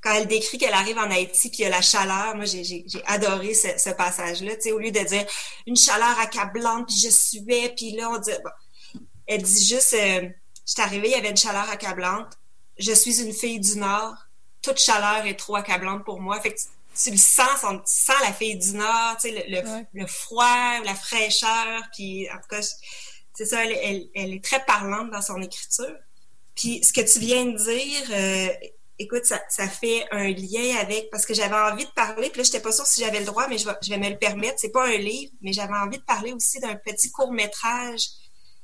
[0.00, 2.84] Quand elle décrit qu'elle arrive en Haïti, puis il y a la chaleur, moi j'ai
[3.06, 4.54] adoré ce, passage-là.
[4.54, 5.26] Tu sais, au lieu de dire
[5.66, 8.30] une chaleur accablante, puis je suais, puis là on dit...
[9.26, 10.22] Elle dit juste, euh,
[10.66, 12.38] je suis arrivée, il y avait une chaleur accablante.
[12.78, 14.14] Je suis une fille du Nord.
[14.62, 16.40] Toute chaleur est trop accablante pour moi.
[16.40, 20.06] Fait que tu, le sens, tu sens la fille du Nord, tu sais, le, le
[20.06, 22.60] froid, la fraîcheur, puis en tout cas
[23.34, 25.94] c'est ça, elle, est très parlante dans son écriture.
[26.54, 31.24] Puis ce que tu viens de dire, euh, écoute, ça, fait un lien avec, parce
[31.24, 33.58] que j'avais envie de parler, puis là, j'étais pas sûre si j'avais le droit, mais
[33.58, 34.58] je vais, me le permettre.
[34.58, 38.08] C'est pas un livre, mais j'avais envie de parler aussi d'un petit court-métrage.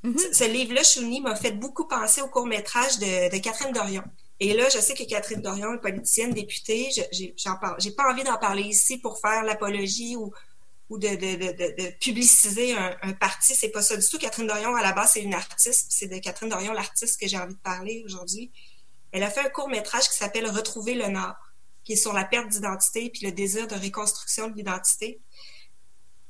[0.02, 0.34] Mm-hmm.
[0.34, 4.04] Ce, livre-là, Chouni, m'a fait beaucoup penser au court-métrage de, Catherine Dorion.
[4.40, 6.90] Et là, je sais que Catherine Dorion est politicienne, députée.
[7.12, 10.32] J'ai pas envie d'en parler ici pour faire l'apologie ou,
[10.94, 13.54] ou de, de, de, publiciser un, un parti.
[13.54, 14.18] C'est pas ça du tout.
[14.18, 15.86] Catherine Dorion, à la base, c'est une artiste.
[15.90, 18.52] C'est de Catherine Dorion, l'artiste, que j'ai envie de parler aujourd'hui.
[19.12, 21.36] Elle a fait un court métrage qui s'appelle Retrouver le Nord,
[21.82, 25.20] qui est sur la perte d'identité puis le désir de reconstruction de l'identité.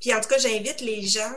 [0.00, 1.34] Puis en tout cas, j'invite les gens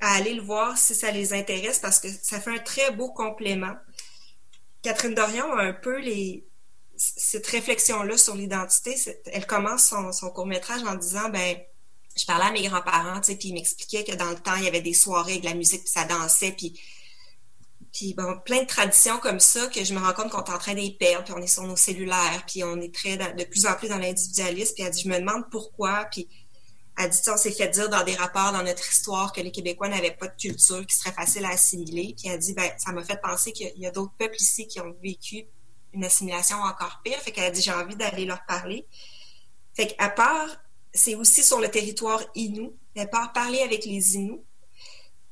[0.00, 3.10] à aller le voir si ça les intéresse parce que ça fait un très beau
[3.10, 3.74] complément.
[4.82, 6.46] Catherine Dorion a un peu les,
[6.96, 8.96] cette réflexion-là sur l'identité.
[9.26, 11.56] Elle commence son, son court métrage en disant, ben,
[12.16, 14.80] je parlais à mes grands-parents, puis ils m'expliquaient que dans le temps, il y avait
[14.80, 16.80] des soirées avec de la musique, puis ça dansait, puis,
[17.92, 20.58] puis bon, plein de traditions comme ça que je me rends compte qu'on est en
[20.58, 23.66] train d'y perdre, puis on est sur nos cellulaires, puis on est très de plus
[23.66, 26.28] en plus dans l'individualisme, puis elle dit, je me demande pourquoi, puis
[26.98, 29.88] elle dit, on s'est fait dire dans des rapports dans notre histoire que les Québécois
[29.88, 33.04] n'avaient pas de culture qui serait facile à assimiler, puis elle dit, ben, ça m'a
[33.04, 35.44] fait penser qu'il y a d'autres peuples ici qui ont vécu
[35.92, 38.86] une assimilation encore pire, fait qu'elle a dit, j'ai envie d'aller leur parler.
[39.74, 40.48] Fait qu'à part
[40.96, 42.70] c'est aussi sur le territoire Innu.
[42.94, 44.42] Elle part parler avec les Inuits.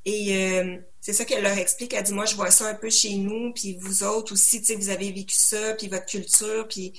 [0.05, 1.95] Et euh, c'est ça qu'elle leur explique.
[1.95, 4.67] Elle dit, moi, je vois ça un peu chez nous, puis vous autres aussi, tu
[4.67, 6.93] sais, vous avez vécu ça, puis votre culture, puis...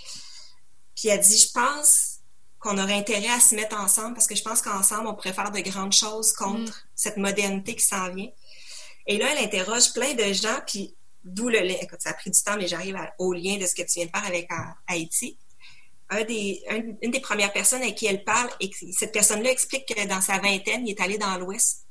[0.95, 2.19] Puis elle dit, je pense
[2.57, 5.51] qu'on aurait intérêt à se mettre ensemble, parce que je pense qu'ensemble, on pourrait faire
[5.51, 6.89] de grandes choses contre mm.
[6.95, 8.29] cette modernité qui s'en vient.
[9.05, 11.75] Et là, elle interroge plein de gens, puis d'où le lien.
[11.81, 14.05] Écoute, ça a pris du temps, mais j'arrive au lien de ce que tu viens
[14.05, 14.47] de faire avec
[14.87, 15.37] Haïti
[16.11, 20.39] une des premières personnes avec qui elle parle, et cette personne-là explique que dans sa
[20.39, 21.85] vingtaine, il est allé dans l'Ouest.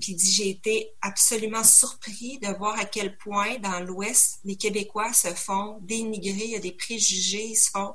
[0.00, 4.56] Puis il dit, j'ai été absolument surpris de voir à quel point dans l'Ouest, les
[4.56, 7.94] Québécois se font dénigrer, il y a des préjugés, ils se font.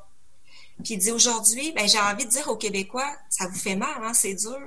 [0.84, 4.04] Puis il dit, aujourd'hui, ben, j'ai envie de dire aux Québécois, ça vous fait mal,
[4.04, 4.60] hein, c'est dur.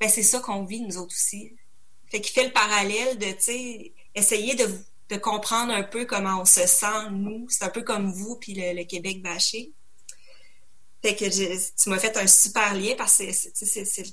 [0.00, 1.52] Ben, c'est ça qu'on vit, nous autres aussi.
[2.10, 4.66] Fait qu'il fait le parallèle de, tu essayer de,
[5.08, 7.46] de comprendre un peu comment on se sent, nous.
[7.48, 9.72] C'est un peu comme vous, puis le, le Québec bâché.
[11.02, 14.04] Fait que tu m'as fait un super lien parce que c'est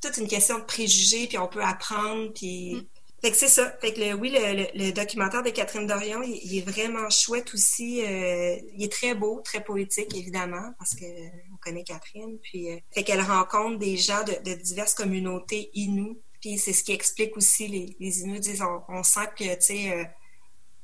[0.00, 2.74] toute une question de préjugés, puis on peut apprendre, puis...
[2.74, 2.86] Mm.
[3.24, 3.74] Fait que c'est ça.
[3.80, 8.04] Fait que le, oui, le, documentaire de Catherine Dorion, il, est vraiment chouette aussi.
[8.04, 11.06] Euh, il est très beau, très poétique, évidemment, parce que
[11.50, 12.38] on connaît Catherine.
[12.42, 16.18] Puis, euh, fait qu'elle rencontre des gens de, diverses communautés inues.
[16.42, 19.92] Puis c'est ce qui explique aussi les, les Inuits disent on, sent que, tu sais,
[19.92, 20.04] euh,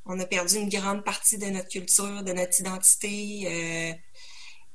[0.06, 3.98] on a perdu une grande partie de notre culture, de notre identité.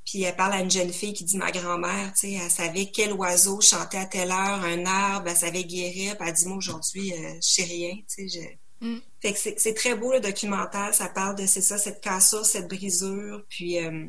[0.06, 2.92] Puis elle parle à une jeune fille qui dit ma grand-mère, tu sais, elle savait
[2.92, 6.16] quel oiseau chantait à telle heure, un arbre, elle savait guérir.
[6.18, 8.60] Puis elle dit moi aujourd'hui, euh, je sais rien, tu sais.
[8.82, 8.98] Mm.
[9.22, 10.94] Fait que c'est très beau le documentaire.
[10.94, 13.44] Ça parle de c'est ça, cette cassure, cette brisure.
[13.50, 14.08] Puis euh,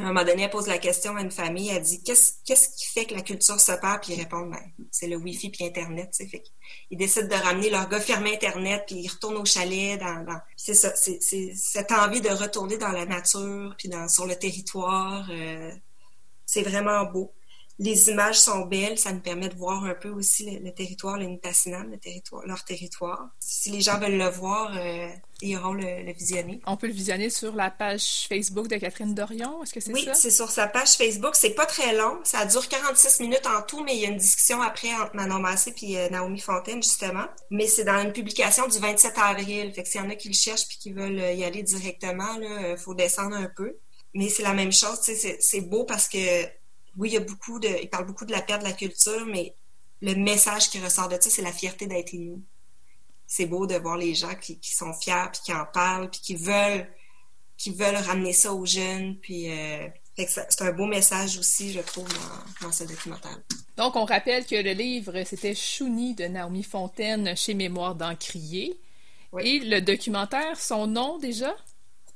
[0.00, 2.86] à un moment donné, elle pose la question à une famille, elle dit qu'est-ce qui
[2.86, 4.02] fait que la culture se perd?
[4.02, 6.14] Puis ils répondent ben, c'est le Wi-Fi puis Internet.
[6.16, 6.42] Fait
[6.90, 10.00] ils décident de ramener leur gars fermer Internet, puis ils retournent au chalet.
[10.56, 11.20] C'est ça, c'est
[11.54, 15.28] cette envie de retourner dans la nature, puis dans, sur le territoire.
[15.30, 15.70] Euh,
[16.46, 17.32] c'est vraiment beau.
[17.80, 21.24] Les images sont belles, ça nous permet de voir un peu aussi le, territoire, le
[21.24, 23.30] Nitassinan, le territoire, leur territoire.
[23.40, 25.08] Si les gens veulent le voir, euh,
[25.40, 26.60] ils auront le, le, visionner.
[26.66, 29.98] On peut le visionner sur la page Facebook de Catherine Dorion, est-ce que c'est ça?
[29.98, 31.34] Oui, c'est sur sa page Facebook.
[31.34, 34.18] C'est pas très long, ça dure 46 minutes en tout, mais il y a une
[34.18, 37.24] discussion après entre Manon Massé et euh, Naomi Fontaine, justement.
[37.48, 40.28] Mais c'est dans une publication du 27 avril, fait que s'il y en a qui
[40.28, 43.78] le cherchent puis qui veulent y aller directement, il faut descendre un peu.
[44.12, 46.18] Mais c'est la même chose, c'est beau parce que
[46.96, 47.68] oui, il y a beaucoup de.
[47.82, 49.54] Il parle beaucoup de la perte de la culture, mais
[50.02, 52.42] le message qui ressort de ça, c'est la fierté d'être nous.
[53.26, 56.34] C'est beau de voir les gens qui, sont fiers, puis qui en parlent, puis qui
[56.34, 56.88] veulent,
[57.56, 59.16] qui veulent ramener ça aux jeunes.
[59.20, 62.08] Puis euh, c'est un beau message aussi, je trouve,
[62.60, 63.38] dans, ce documentaire.
[63.76, 68.78] Donc, on rappelle que le livre, c'était Chouni de Naomi Fontaine chez Mémoire d'Encrier.
[69.38, 71.54] Et le documentaire, son nom déjà?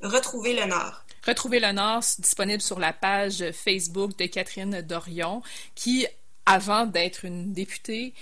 [0.02, 1.03] Retrouver le Nord.
[1.26, 5.42] Retrouver le Nord, disponible sur la page Facebook de Catherine Dorion,
[5.74, 6.06] qui,
[6.46, 8.12] avant d'être une députée,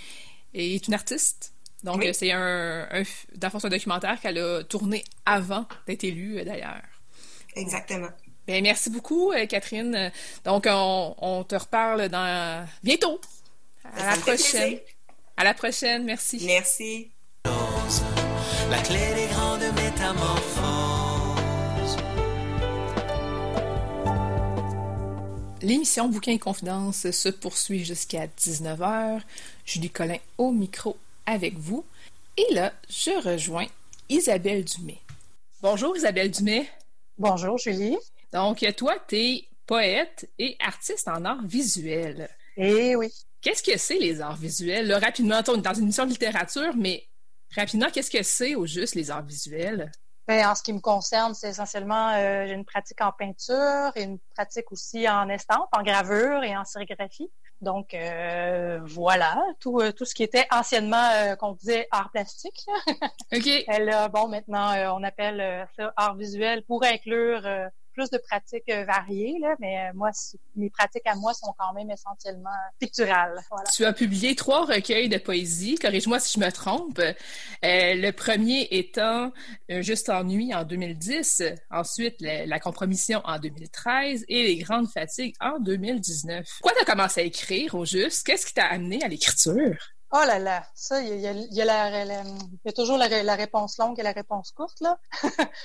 [0.55, 1.53] est une artiste.
[1.83, 6.83] Donc, c'est un, un, un documentaire qu'elle a tourné avant d'être élue, d'ailleurs.
[7.57, 8.09] Exactement.
[8.47, 10.11] Bien, merci beaucoup, euh, Catherine.
[10.45, 13.21] Donc, on, te reparle dans bientôt.
[13.85, 14.79] À la prochaine.
[15.37, 16.05] À la prochaine.
[16.05, 16.43] Merci.
[16.47, 17.11] Merci.
[18.71, 21.22] La clé des grandes métamorphoses.
[25.63, 29.21] L'émission Bouquin et Confidence se poursuit jusqu'à 19h.
[29.65, 31.85] Julie Collin au micro avec vous.
[32.37, 33.67] Et là, je rejoins
[34.09, 34.99] Isabelle Dumais.
[35.61, 36.69] Bonjour Isabelle Dumais.
[37.17, 37.97] Bonjour Julie.
[38.33, 42.29] Donc, toi, tu es poète et artiste en art visuel.
[42.57, 43.13] Eh oui.
[43.41, 44.93] Qu'est-ce que c'est les arts visuels?
[44.95, 47.07] rapidement, on est dans une émission de littérature, mais
[47.55, 49.93] rapidement, qu'est-ce que c'est au juste les arts visuels?
[50.29, 54.05] Ben, en ce qui me concerne, c'est essentiellement euh, j'ai une pratique en peinture et
[54.05, 57.31] une pratique aussi en estampe, en gravure et en sérigraphie.
[57.61, 62.67] Donc euh, voilà, tout, euh, tout ce qui était anciennement qu'on disait art plastique.
[63.33, 63.47] OK.
[63.69, 67.43] Elle, bon, maintenant on appelle ça art visuel pour inclure
[67.93, 70.11] plus de pratiques euh, variées, là, mais euh, moi,
[70.57, 73.39] mes pratiques à moi sont quand même essentiellement picturales.
[73.51, 73.71] Voilà.
[73.71, 76.99] Tu as publié trois recueils de poésie, corrige-moi si je me trompe.
[76.99, 77.15] Euh,
[77.63, 79.33] le premier étant
[79.69, 86.47] Juste ennui en 2010, ensuite la, compromission en 2013 et Les grandes fatigues en 2019.
[86.61, 88.27] Pourquoi tu as commencé à écrire au juste?
[88.27, 89.77] Qu'est-ce qui t'a amené à l'écriture?
[90.15, 93.35] Oh là là, ça, il y a, y, a la, il y a toujours la,
[93.35, 94.99] réponse longue et la réponse courte, là.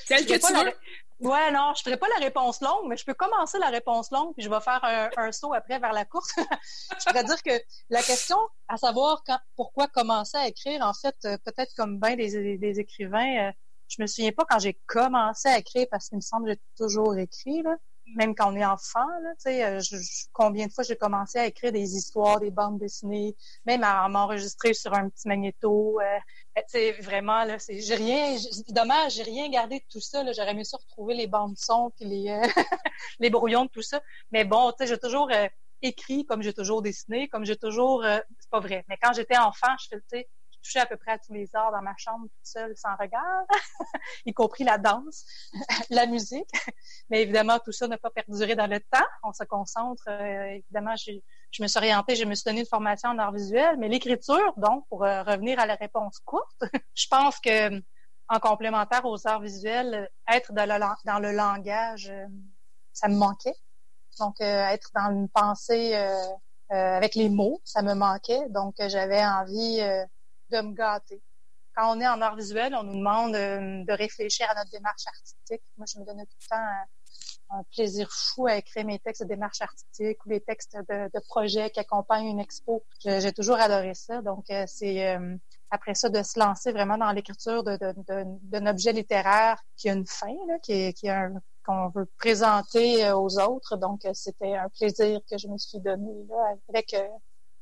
[0.05, 0.73] Celle que tu veux?
[1.19, 4.33] Ouais, non, je ferai pas la réponse longue, mais je peux commencer la réponse longue,
[4.35, 4.79] puis je vais faire
[5.17, 6.29] un, saut après vers la courte.
[6.37, 8.37] je pourrais dire que la question,
[8.69, 12.79] à savoir quand, pourquoi commencer à écrire, en fait, euh, peut-être comme bien des, des
[12.79, 13.51] écrivains, euh,
[13.89, 16.61] je me souviens pas quand j'ai commencé à écrire, parce qu'il me semble que j'ai
[16.77, 17.75] toujours écrit, là
[18.15, 19.97] même quand on est enfant, là, euh, je,
[20.33, 24.73] combien de fois j'ai commencé à écrire des histoires, des bandes dessinées, même à, m'enregistrer
[24.73, 25.99] sur un petit magnéto.
[25.99, 26.19] Euh,
[26.75, 28.37] euh vraiment, là, c'est, j'ai rien,
[28.69, 30.23] dommage, j'ai rien gardé de tout ça.
[30.23, 32.41] Là, j'aurais mieux ça retrouver les bandes son puis les, euh,
[33.19, 34.01] les brouillons de tout ça.
[34.31, 35.29] Mais bon, tu sais, j'ai toujours
[35.81, 38.83] écrit comme j'ai toujours dessiné, comme j'ai toujours, c'est pas vrai.
[38.89, 40.27] Mais quand j'étais enfant, je fais,
[40.75, 43.45] à peu près à tous les arts dans ma chambre toute seule sans regard,
[44.25, 45.25] y compris la danse,
[45.89, 46.49] la musique.
[47.09, 49.07] Mais évidemment, tout ça n'a pas perduré dans le temps.
[49.23, 50.03] On se concentre.
[50.07, 51.11] Euh, évidemment, je,
[51.51, 54.53] je, me suis orientée, je me suis donné une formation en art visuel, mais l'écriture,
[54.57, 56.61] donc, pour euh, revenir à la réponse courte,
[56.95, 57.81] je pense que
[58.29, 62.25] en complémentaire aux arts visuels, être dans le, dans le langage, euh,
[62.91, 63.55] ça me manquait.
[64.19, 65.93] Donc, être dans une pensée
[66.71, 68.49] avec les mots, ça me manquait.
[68.49, 69.79] Donc, j'avais envie
[70.49, 71.21] de me gâter.
[71.77, 75.05] Quand on est en art visuel, on nous demande euh, de réfléchir à notre démarche
[75.05, 75.61] artistique.
[75.77, 76.63] Moi, je me donnais tout le temps
[77.51, 81.19] un, plaisir fou à écrire mes textes de démarche artistique ou les textes de, de
[81.27, 82.83] projets qui accompagnent une expo.
[83.05, 84.23] J'ai toujours adoré ça.
[84.23, 85.37] Donc, euh, c'est euh,
[85.69, 90.33] après ça de se lancer vraiment dans l'écriture d'un objet littéraire qui a une fin,
[90.47, 90.93] là, qui,
[91.63, 93.77] qu'on veut présenter aux autres.
[93.77, 96.95] Donc, c'était un plaisir que je me suis donné là, avec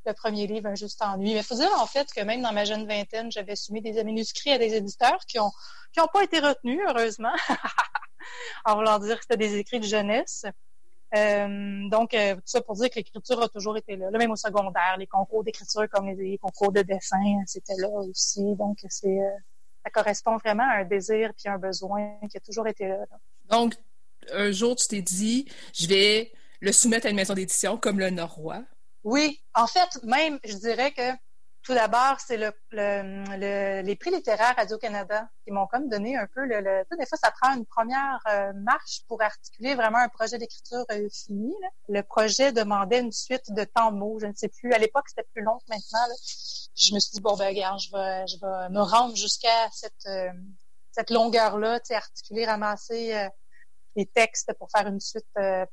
[0.06, 1.34] le premier livre, Un juste ennui.
[1.34, 4.04] Mais il faut dire en fait que même dans ma jeune vingtaine, j'avais soumis des
[4.04, 5.52] manuscrits à des éditeurs qui ont
[5.92, 7.34] qui ont pas été retenus, heureusement,
[8.66, 10.46] en voulant dire que c'était des écrits de jeunesse.
[11.16, 14.10] Euh, donc, euh, tout ça pour dire que l'écriture a toujours été là.
[14.12, 18.56] même au secondaire, les concours d'écriture comme les, concours de dessin, c'était là aussi.
[18.56, 19.30] Donc, c'est euh,
[19.84, 22.98] ça correspond vraiment à un désir puis un besoin qui a toujours été là.
[23.50, 23.76] Donc,
[24.34, 28.10] un jour, tu t'es dit, je vais le soumettre à une maison d'édition comme le
[28.10, 28.64] Norrois.
[29.06, 31.12] Oui, en fait, même, je dirais que
[31.62, 36.44] tout d'abord, c'est le, le, les prix littéraires Radio-Canada qui m'ont comme donné un peu
[36.44, 40.40] le, le des fois, ça prend une première euh, marche pour articuler vraiment un projet
[40.40, 41.54] d'écriture euh, fini.
[41.88, 44.74] Le projet demandait une suite de temps mots, je ne sais plus.
[44.74, 46.16] À l'époque, c'était plus long que maintenant.
[46.76, 50.08] Je me suis dit, bon, ben, regarde, je vais, je vais me rendre jusqu'à cette,
[50.08, 50.32] euh,
[50.92, 53.30] cette longueur-là, tu sais, articuler, ramasser
[53.96, 55.26] les textes pour faire une suite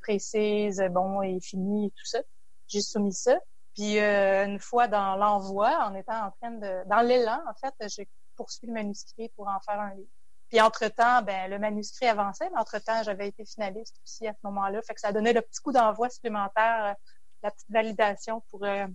[0.02, 2.20] précise, bon, et finie et tout ça.
[2.68, 3.38] J'ai soumis ça.
[3.74, 6.88] Puis euh, une fois dans l'envoi, en étant en train de...
[6.88, 10.10] Dans l'élan, en fait, j'ai poursuivi le manuscrit pour en faire un livre.
[10.48, 14.82] Puis entre-temps, ben, le manuscrit avançait, mais entre-temps, j'avais été finaliste aussi à ce moment-là.
[14.82, 16.94] Fait que ça donnait le petit coup d'envoi supplémentaire, euh,
[17.42, 18.86] la petite validation pour euh,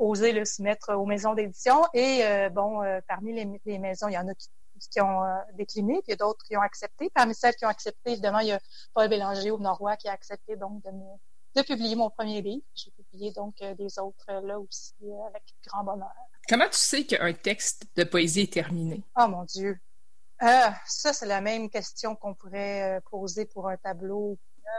[0.00, 1.84] oser le soumettre aux maisons d'édition.
[1.94, 4.48] Et bon, parmi les, maisons, il y en a qui,
[4.90, 5.22] qui ont
[5.54, 7.08] décliné, puis d'autres qui ont accepté.
[7.14, 8.60] Parmi celles qui ont accepté, évidemment, il y a
[8.92, 11.04] Paul Bélanger au Norois qui a accepté donc de me
[11.54, 12.64] de publier mon premier livre.
[12.74, 16.12] J'ai publié donc euh, des autres euh, là aussi euh, avec grand bonheur.
[16.48, 19.02] Comment tu sais qu'un texte de poésie est terminé?
[19.16, 19.78] Oh mon Dieu!
[20.42, 24.38] Euh, ça, c'est la même question qu'on pourrait poser pour un tableau.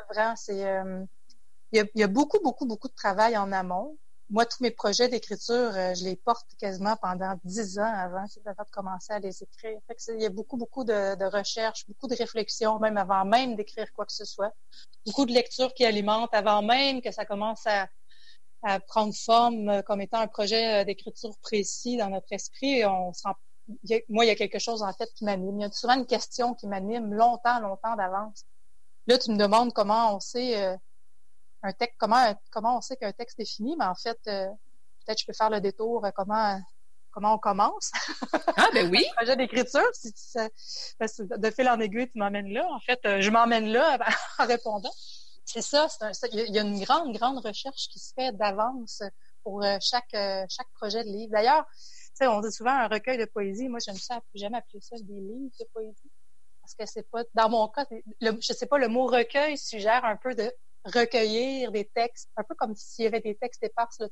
[0.10, 3.98] Vraiment, c'est il y, a, il y, a, beaucoup, beaucoup, beaucoup de travail en amont
[4.34, 8.72] moi, tous mes projets d'écriture, euh, je les porte quasiment pendant dix ans avant, de
[8.72, 9.78] commencer à les écrire.
[10.10, 13.86] il y a beaucoup, beaucoup de, de recherches, beaucoup de réflexions, même avant même d'écrire
[13.94, 14.52] quoi que ce soit.
[15.06, 17.88] Beaucoup de lectures qui alimentent avant même que ça commence à,
[18.88, 22.86] prendre forme euh, comme étant un projet euh, d'écriture précis dans notre esprit.
[22.86, 23.12] on
[24.10, 25.60] moi, il y a quelque chose en fait qui m'anime.
[25.60, 28.46] Il y a souvent une question qui m'anime longtemps, longtemps d'avance.
[29.06, 30.78] Là, tu me demandes comment on sait
[31.64, 34.48] un texte, comment, comment on sait qu'un texte est fini, mais en fait, euh,
[35.06, 36.60] peut-être je peux faire le détour, euh, comment,
[37.12, 37.92] comment on commence?
[38.58, 39.06] Ah, ben oui!
[39.16, 40.12] projet d'écriture, si
[41.00, 42.68] de fil en aiguille, tu m'emmènes là.
[42.70, 43.98] En fait, euh, je m'emmène là
[44.40, 44.92] en répondant.
[45.46, 45.88] C'est ça,
[46.32, 49.04] il y a une grande, grande recherche qui se fait d'avance
[49.44, 50.16] pour chaque,
[50.50, 51.34] chaque projet de livre.
[51.34, 51.66] D'ailleurs,
[52.22, 53.68] on dit souvent un recueil de poésie.
[53.68, 56.12] Moi, j'aime ça, jamais appeler ça des livres de poésie.
[56.62, 57.86] Parce que c'est pas, dans mon cas,
[58.22, 60.50] le, je sais pas, le mot recueil suggère un peu de
[60.86, 64.08] recueillir des textes, un peu comme s'il y avait des textes éparses, là,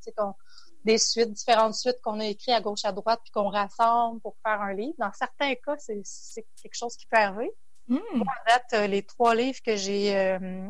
[0.85, 4.35] des suites, différentes suites qu'on a écrites à gauche, à droite, puis qu'on rassemble pour
[4.45, 4.95] faire un livre.
[4.97, 7.51] Dans certains cas, c'est quelque chose qui peut arriver.
[7.87, 8.23] Mmh.
[8.47, 10.67] date, euh, les trois livres que j'ai euh,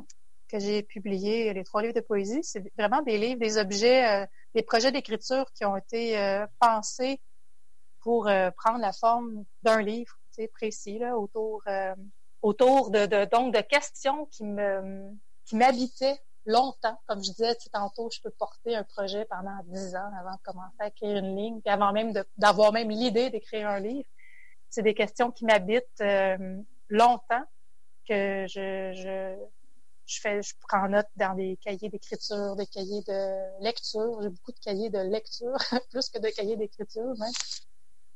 [0.48, 4.26] que j'ai publiés, les trois livres de poésie, c'est vraiment des livres, des objets, euh,
[4.56, 7.22] des projets d'écriture qui ont été pensés
[8.02, 8.24] pour
[8.58, 10.14] prendre la forme d'un livre
[10.54, 11.64] précis là, autour
[12.42, 15.14] autour de, de, donc de questions qui me
[15.52, 16.98] qui m'habitait longtemps.
[17.08, 20.78] Comme je disais tantôt, je peux porter un projet pendant dix ans avant de commencer
[20.80, 24.08] à écrire une ligne, puis avant même d'avoir même l'idée d'écrire un livre.
[24.70, 27.44] C'est des questions qui m'habitent euh, longtemps,
[28.08, 29.36] que je, je,
[30.06, 34.22] je, fais, je prends note dans des cahiers d'écriture, des cahiers de lecture.
[34.22, 35.58] J'ai beaucoup de cahiers de lecture,
[35.92, 37.34] plus que de cahiers d'écriture même.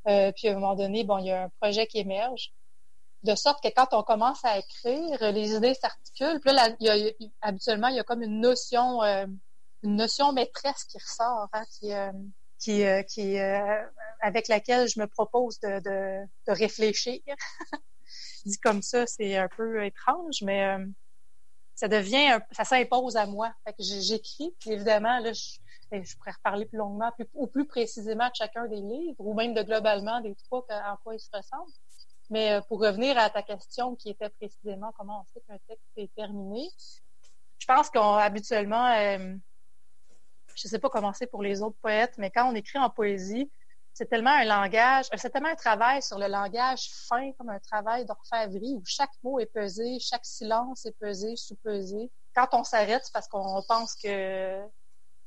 [0.08, 2.54] Euh, puis à un moment donné, bon, il y a un projet qui émerge
[3.26, 6.40] de sorte que quand on commence à écrire, les idées s'articulent.
[6.40, 7.12] Puis là, y a,
[7.42, 9.26] habituellement, il y a comme une notion, euh,
[9.84, 11.94] une notion maîtresse qui ressort, hein, qui,
[12.84, 13.84] euh, qui, euh,
[14.22, 17.22] avec laquelle je me propose de, de, de réfléchir.
[18.46, 20.78] Dit comme ça, c'est un peu étrange, mais
[21.74, 23.52] ça devient, ça s'impose à moi.
[23.66, 25.58] Fait que j'écris, puis évidemment, là, je,
[25.92, 29.56] je pourrais reparler plus longuement, plus, ou plus précisément de chacun des livres, ou même
[29.56, 31.72] de globalement des trois, en quoi ils se ressemblent.
[32.30, 35.86] Mais euh, pour revenir à ta question qui était précisément comment on sait qu'un texte
[35.98, 36.70] est terminé,
[37.60, 39.36] je pense qu'on habituellement, euh,
[40.56, 43.50] je sais pas comment c'est pour les autres poètes, mais quand on écrit en poésie,
[43.94, 48.06] c'est tellement un langage, c'est tellement un travail sur le langage fin, comme un travail
[48.06, 52.12] d'orfèvrerie où chaque mot est pesé, chaque silence est pesé, sous-pesé.
[52.36, 54.62] Quand on s'arrête, c'est parce qu'on pense que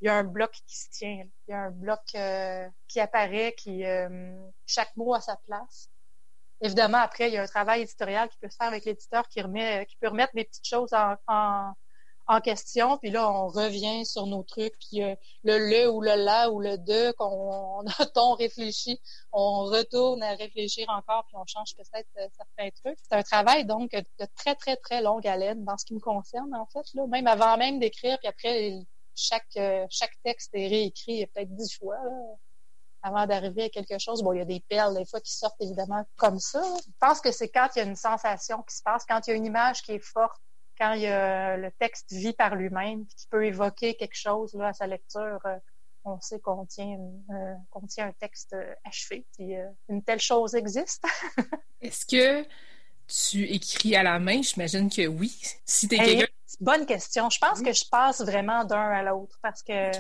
[0.01, 3.01] il y a un bloc qui se tient, il y a un bloc euh, qui
[3.01, 5.89] apparaît, qui euh, chaque mot à sa place.
[6.61, 9.41] Évidemment, après, il y a un travail éditorial qui peut se faire avec l'éditeur qui
[9.41, 11.73] qui peut remettre des petites choses en, en,
[12.27, 12.99] en, question.
[12.99, 14.75] Puis là, on revient sur nos trucs.
[14.81, 19.01] Puis euh, le le ou le la ou le de qu'on a réfléchi,
[19.33, 22.99] on retourne à réfléchir encore puis on change peut-être euh, certains trucs.
[23.09, 26.53] C'est un travail donc de très très très longue haleine dans ce qui me concerne
[26.55, 26.87] en fait.
[26.95, 28.19] Là, même avant même d'écrire.
[28.19, 28.73] Puis après,
[29.15, 31.97] chaque euh, chaque texte est réécrit peut-être dix fois.
[32.05, 32.37] Là
[33.09, 34.23] avant d'arriver à quelque chose.
[34.23, 36.63] Bon, il y a des perles des fois qui sortent évidemment comme ça.
[36.85, 39.31] Je pense que c'est quand il y a une sensation qui se passe, quand il
[39.31, 40.41] y a une image qui est forte,
[40.79, 44.69] quand il y a le texte vit par lui-même, qui peut évoquer quelque chose là,
[44.69, 45.41] à sa lecture.
[45.45, 45.59] Euh,
[46.05, 46.97] on sait qu'on tient,
[47.31, 47.55] euh,
[47.89, 49.55] tient un texte euh, achevé, puis
[49.89, 51.05] une telle chose existe.
[51.83, 52.47] Est-ce que
[53.09, 54.41] tu écris à la main?
[54.41, 55.37] J'imagine que oui.
[55.65, 56.27] Si t'es quelqu'un...
[56.61, 57.29] Bonne question.
[57.29, 59.91] Je pense que je passe vraiment d'un à l'autre parce que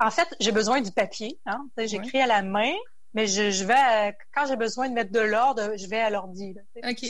[0.00, 1.38] En fait, j'ai besoin du papier.
[1.46, 1.68] Hein?
[1.78, 2.72] J'écris à la main,
[3.14, 6.54] mais je, je vais quand j'ai besoin de mettre de l'ordre, je vais à l'ordi.
[6.84, 7.06] OK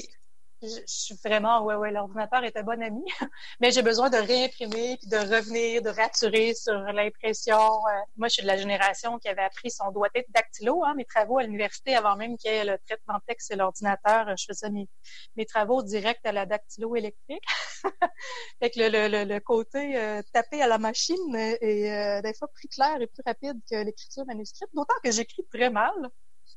[0.63, 3.03] je, suis vraiment, ouais, ouais, l'ordinateur est un bon ami,
[3.61, 7.57] mais j'ai besoin de réimprimer, puis de revenir, de rassurer sur l'impression.
[7.57, 11.05] Euh, moi, je suis de la génération qui avait appris son doigté dactylo, hein, mes
[11.05, 14.45] travaux à l'université, avant même qu'il y ait le traitement de texte sur l'ordinateur, je
[14.47, 17.45] faisais mes, travaux directs à la dactylo électrique.
[18.61, 22.49] fait que le, le, le côté euh, tapé à la machine est euh, des fois
[22.55, 25.95] plus clair et plus rapide que l'écriture manuscrite, d'autant que j'écris très mal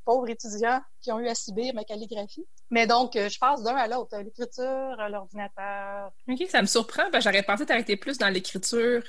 [0.05, 2.45] pauvres étudiants qui ont eu à subir ma calligraphie.
[2.69, 6.11] Mais donc, euh, je passe d'un à l'autre, l'écriture, l'ordinateur.
[6.27, 9.03] OK, ça me surprend, parce que j'aurais pensé t'arrêter plus dans l'écriture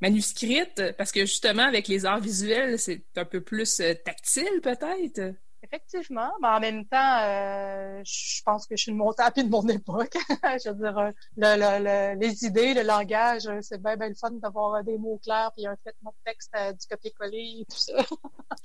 [0.00, 5.34] manuscrite, parce que justement, avec les arts visuels, c'est un peu plus euh, tactile, peut-être?
[5.62, 9.66] Effectivement, mais en même temps, euh, je pense que je suis une tapis de mon
[9.68, 10.12] époque.
[10.62, 14.98] je veux dire, le, les idées, le langage, c'est bien, bien le fun d'avoir des
[14.98, 17.94] mots clairs puis un traitement de texte, du copier-coller et tout ça.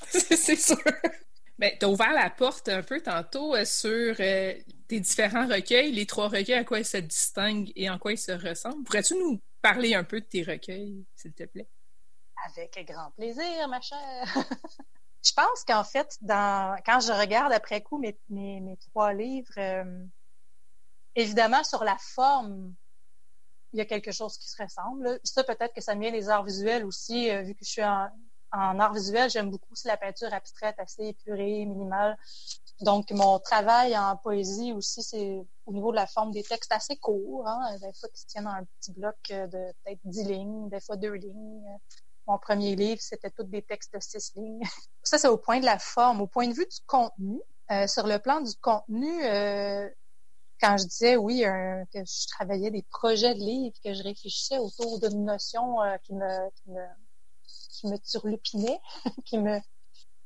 [0.10, 0.78] c'est sûr.
[1.60, 4.54] Ben, tu as ouvert la porte un peu tantôt euh, sur euh,
[4.88, 8.18] tes différents recueils, les trois recueils, à quoi ils se distinguent et en quoi ils
[8.18, 8.82] se ressemblent.
[8.86, 11.68] Pourrais-tu nous parler un peu de tes recueils, s'il te plaît?
[12.46, 14.24] Avec grand plaisir, ma chère.
[15.22, 20.06] je pense qu'en fait, quand je regarde après coup mes, mes, trois livres, euh,
[21.14, 22.74] évidemment, sur la forme,
[23.74, 25.20] il y a quelque chose qui se ressemble.
[25.26, 28.10] Ça, peut-être que ça me vient des arts visuels aussi, vu que je suis en,
[28.52, 32.18] en art visuel, j'aime beaucoup aussi la peinture abstraite, assez épurée, minimale.
[32.82, 36.96] Donc, mon travail en poésie aussi, c'est au niveau de la forme des textes assez
[36.96, 40.70] courts, hein, des fois qui se tiennent dans un petit bloc de peut-être dix lignes,
[40.70, 41.64] des fois deux lignes.
[42.28, 44.62] Mon premier livre, c'était tous des textes de six lignes.
[45.04, 46.22] Ça, c'est au point de la forme.
[46.22, 47.42] Au point de vue du contenu,
[47.72, 49.90] euh, sur le plan du contenu, euh,
[50.62, 51.42] quand je disais oui
[51.94, 56.14] que je travaillais des projets de livres, que je réfléchissais autour d'une notion euh, qui
[56.14, 56.82] me, qui me
[57.80, 58.80] qui me turlupinait,
[59.26, 59.60] qui me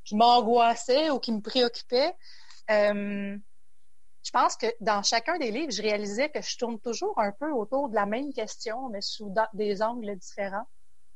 [0.04, 2.14] qui m'angoissait ou qui me préoccupait.
[2.70, 3.38] Euh,
[4.22, 7.52] je pense que dans chacun des livres, je réalisais que je tourne toujours un peu
[7.52, 10.68] autour de la même question, mais sous des angles différents.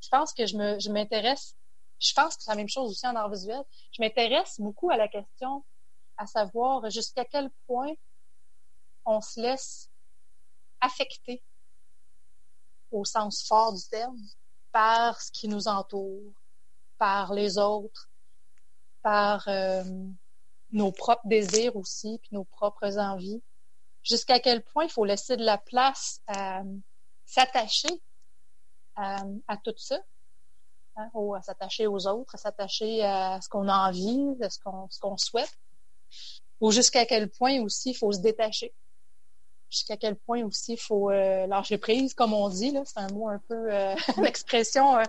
[0.01, 1.55] Je pense que je me je m'intéresse,
[1.99, 3.61] je pense que c'est la même chose aussi en art visuel.
[3.91, 5.63] Je m'intéresse beaucoup à la question,
[6.17, 7.93] à savoir jusqu'à quel point
[9.05, 9.89] on se laisse
[10.81, 11.41] affecter
[12.91, 14.17] au sens fort du terme
[14.77, 16.31] par ce qui nous entoure,
[16.99, 18.11] par les autres,
[19.01, 19.83] par euh,
[20.71, 23.41] nos propres désirs aussi, puis nos propres envies.
[24.03, 26.61] Jusqu'à quel point il faut laisser de la place à
[27.25, 27.89] s'attacher
[28.95, 29.23] à,
[29.63, 29.97] tout ça,
[30.95, 34.59] hein, ou à s'attacher aux autres, à s'attacher à ce qu'on a envie, à ce
[34.59, 35.57] qu'on ce qu'on souhaite,
[36.61, 38.75] ou jusqu'à quel point aussi il faut se détacher
[39.69, 42.71] jusqu'à quel point aussi il faut euh, lâcher prise, comme on dit.
[42.71, 45.03] Là, c'est un mot un peu, euh, une expression euh,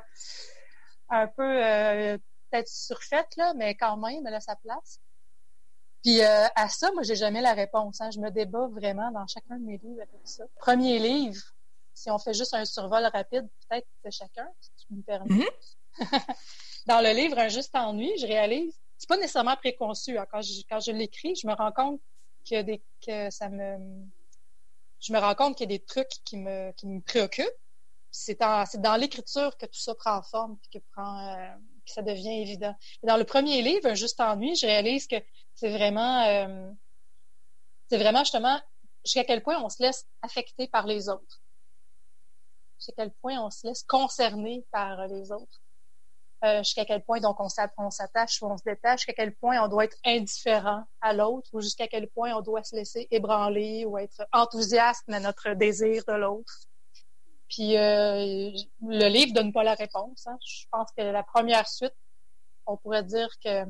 [1.11, 2.19] un peu euh,
[2.51, 5.01] peut-être surfaite, là, mais quand même, elle a sa place.
[6.05, 8.01] Puis à ça, moi, j'ai jamais la réponse.
[8.01, 8.11] Hein.
[8.11, 10.45] Je me débat vraiment dans chacun de mes livres avec ça.
[10.61, 11.43] Premier livre,
[11.93, 15.49] si on fait juste un survol rapide, peut-être de chacun, si tu me permets.
[15.99, 16.35] Mm-hmm.
[16.87, 20.17] dans le livre Un juste ennui, je réalise, c'est pas nécessairement préconçu.
[20.17, 20.27] Hein.
[20.31, 22.01] Quand je, quand je l'écris, je me rends compte
[22.49, 23.77] que, des, que ça me
[25.01, 27.49] je me rends compte qu'il y a des trucs qui me, qui me préoccupent.
[28.11, 31.55] C'est dans l'écriture que tout ça prend forme que, prend, euh,
[31.87, 32.75] que ça devient évident.
[33.03, 35.17] dans le premier livre, Un juste ennui, je réalise que
[35.55, 36.71] c'est vraiment, euh,
[37.89, 38.61] c'est vraiment justement
[39.05, 41.43] jusqu'à quel point on se laisse affecter par les autres.
[42.79, 45.61] Jusqu'à quel point on se laisse concerner par les autres.
[46.45, 49.67] Euh, jusqu'à quel point donc on s'attache ou on se détache, jusqu'à quel point on
[49.67, 53.99] doit être indifférent à l'autre ou jusqu'à quel point on doit se laisser ébranler ou
[53.99, 56.61] être enthousiaste à notre désir de l'autre.
[57.49, 60.29] Puis euh, le livre donne pas la réponse.
[60.29, 60.39] Hein.
[60.47, 61.95] Je pense que la première suite,
[62.67, 63.65] on pourrait dire que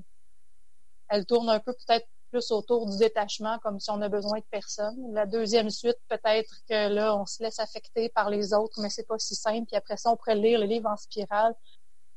[1.09, 4.45] elle tourne un peu peut-être plus autour du détachement, comme si on a besoin de
[4.51, 5.15] personne.
[5.15, 9.07] La deuxième suite, peut-être que là, on se laisse affecter par les autres, mais c'est
[9.07, 9.67] pas si simple.
[9.67, 11.55] Puis après ça, on pourrait lire le livre en spirale,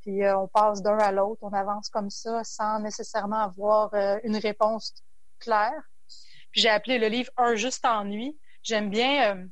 [0.01, 4.17] puis euh, on passe d'un à l'autre, on avance comme ça sans nécessairement avoir euh,
[4.23, 4.93] une réponse
[5.39, 5.89] claire.
[6.51, 8.37] Puis j'ai appelé le livre Un juste ennui.
[8.63, 9.45] J'aime bien euh,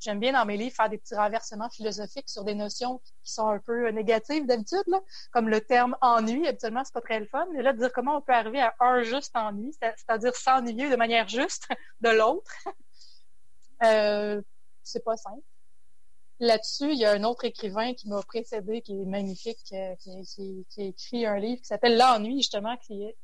[0.00, 3.48] j'aime bien dans mes livres faire des petits renversements philosophiques sur des notions qui sont
[3.48, 4.84] un peu négatives d'habitude,
[5.32, 6.46] comme le terme ennui.
[6.46, 8.74] Habituellement, c'est pas très le fun, mais là, de dire comment on peut arriver à
[8.80, 11.66] un juste ennui, c'est-à-dire s'ennuyer de manière juste
[12.00, 12.52] de l'autre,
[14.82, 15.42] c'est pas simple.
[16.40, 20.64] Là-dessus, il y a un autre écrivain qui m'a précédé, qui est magnifique, euh, qui,
[20.70, 23.16] qui, a écrit un livre qui s'appelle L'ennui, justement, qui est,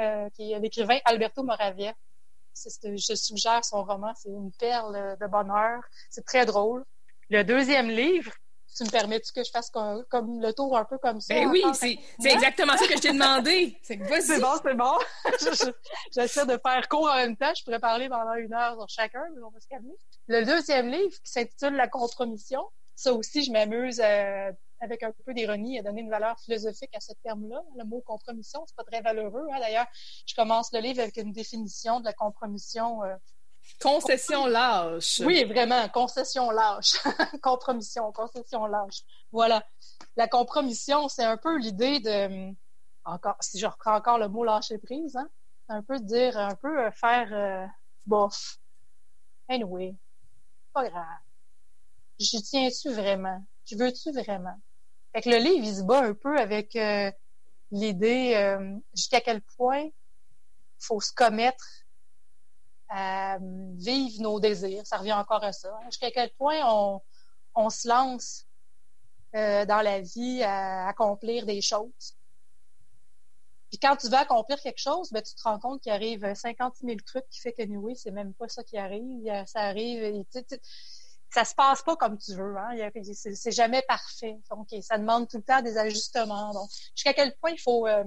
[0.00, 1.92] euh, qui est l'écrivain Alberto Moravia.
[2.54, 5.82] je suggère son roman, c'est une perle de bonheur.
[6.08, 6.84] C'est très drôle.
[7.28, 8.32] Le deuxième livre,
[8.74, 11.34] Tu me permets-tu que je fasse comme, comme le tour un peu comme ça?
[11.34, 13.76] Ben oui, c'est exactement ça que je t'ai demandé.
[13.82, 14.98] C'est bon, c'est bon.
[16.14, 17.52] J'essaie de faire court en même temps.
[17.54, 19.92] Je pourrais parler pendant une heure sur chacun, mais on va se calmer.
[20.32, 25.34] Le deuxième livre qui s'intitule La compromission, ça aussi, je m'amuse euh, avec un peu
[25.34, 27.62] d'ironie à donner une valeur philosophique à ce terme-là.
[27.76, 29.46] Le mot compromission, c'est pas très valeureux.
[29.52, 29.60] Hein.
[29.60, 29.84] D'ailleurs,
[30.24, 33.04] je commence le livre avec une définition de la compromission.
[33.04, 33.14] Euh,
[33.78, 35.20] concession lâche.
[35.20, 36.96] Oui, vraiment, concession lâche.
[37.42, 39.02] compromission, concession lâche.
[39.32, 39.62] Voilà.
[40.16, 42.54] La compromission, c'est un peu l'idée de,
[43.04, 45.28] encore, si je reprends encore le mot lâcher prise, hein,
[45.68, 47.66] un peu dire, un peu euh, faire euh,
[48.06, 48.56] bof.
[49.50, 49.94] Anyway,
[50.72, 51.18] pas grave.
[52.18, 53.44] J'y tiens-tu vraiment?
[53.64, 54.58] Je veux-tu vraiment?
[55.12, 57.10] Fait que le livre, il se bat un peu avec euh,
[57.70, 58.56] l'idée
[58.94, 59.88] jusqu'à quel point
[60.78, 61.64] faut se commettre
[62.88, 64.86] à vivre nos désirs.
[64.86, 65.74] Ça revient encore à ça.
[65.74, 65.84] Hein.
[65.86, 67.00] Jusqu'à quel point on,
[67.54, 68.46] on se lance
[69.34, 72.16] euh, dans la vie à accomplir des choses.
[73.72, 76.74] Puis quand tu vas accomplir quelque chose, ben, tu te rends compte qu'il arrive 50
[76.82, 79.24] 000 trucs qui fait que, oui, c'est même pas ça qui arrive.
[79.46, 80.22] Ça arrive,
[81.30, 82.54] ça se passe pas comme tu veux.
[82.58, 82.90] Hein?
[83.02, 84.36] C'est jamais parfait.
[84.50, 86.52] Donc, ça demande tout le temps des ajustements.
[86.52, 88.04] Donc, jusqu'à quel point il faut euh,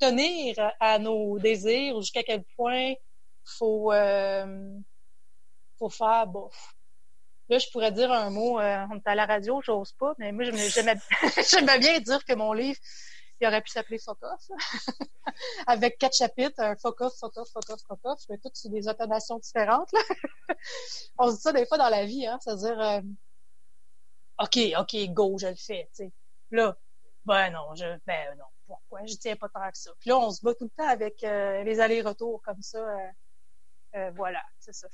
[0.00, 2.94] tenir à nos désirs, jusqu'à quel point
[3.44, 4.80] faut, euh,
[5.78, 6.74] faut faire bof.
[7.48, 10.32] Là, je pourrais dire un mot, euh, on est à la radio, j'ose pas, mais
[10.32, 10.98] moi, j'aimais
[11.78, 12.80] bien dire que mon livre,
[13.42, 14.50] il aurait pu s'appeler Off.
[15.66, 19.90] Avec quatre chapitres, un Fuck Off, Fuck Off, mais toutes sur des intonations différentes.
[21.18, 23.00] on se dit ça des fois dans la vie, hein, c'est-à-dire, euh,
[24.38, 26.12] OK, OK, go, je le fais, tu sais.
[26.52, 26.76] Là,
[27.24, 29.04] ben non, je, ben non, pourquoi?
[29.06, 29.90] Je tiens pas tant que ça.
[29.98, 32.78] Puis là, on se bat tout le temps avec euh, les allers-retours comme ça.
[33.94, 34.88] Euh, voilà, c'est ça.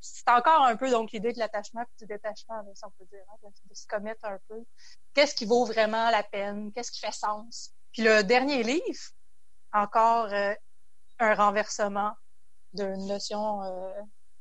[0.00, 3.24] C'est encore un peu donc l'idée de l'attachement et du détachement, si on peut dire,
[3.28, 4.64] hein, de, se commettre un peu.
[5.12, 6.72] Qu'est-ce qui vaut vraiment la peine?
[6.72, 7.74] Qu'est-ce qui fait sens?
[7.92, 9.00] Puis le dernier livre,
[9.72, 10.54] encore euh,
[11.18, 12.12] un renversement
[12.72, 13.90] d'une notion euh,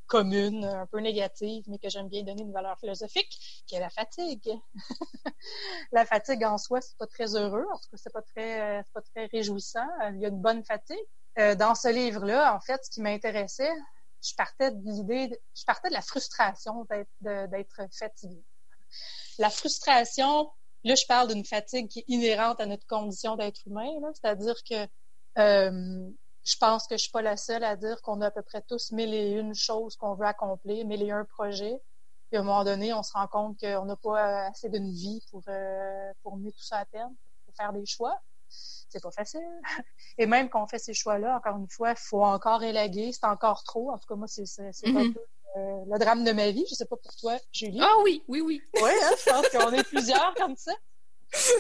[0.08, 3.90] commune, un peu négative, mais que j'aime bien donner une valeur philosophique, qui est la
[3.90, 4.52] fatigue.
[5.92, 9.02] la fatigue en soi, c'est pas très heureux, en tout cas, c'est pas très, pas
[9.02, 9.88] très réjouissant.
[10.14, 10.98] Il y a une bonne fatigue,
[11.38, 13.72] euh, dans ce livre-là, en fait, ce qui m'intéressait,
[14.22, 16.86] je partais de l'idée, je partais de la frustration
[17.22, 18.44] d'être fatigué.
[19.38, 20.52] La frustration,
[20.84, 24.88] là, je parle d'une fatigue qui est inhérente à notre condition d'être humain, c'est-à-dire que
[25.38, 26.10] euh,
[26.44, 28.62] je pense que je suis pas la seule à dire qu'on a à peu près
[28.62, 31.80] tous mille et une choses qu'on veut accomplir, mille et un projets.
[32.30, 35.22] Puis à un moment donné, on se rend compte qu'on n'a pas assez d'une vie
[35.32, 37.16] pour, euh, pour mener tout ça à terme,
[37.46, 38.16] pour faire des choix
[38.50, 39.42] c'est pas facile.
[40.18, 43.26] Et même quand on fait ces choix-là, encore une fois, il faut encore élaguer, c'est
[43.26, 43.92] encore trop.
[43.92, 45.14] En tout cas, moi, c'est un mm-hmm.
[45.14, 45.20] peu
[45.58, 46.66] euh, le drame de ma vie.
[46.70, 47.80] Je sais pas pour toi, Julie.
[47.82, 48.62] Ah oui, oui, oui.
[48.76, 50.74] Oui, hein, je pense qu'on est plusieurs comme ça.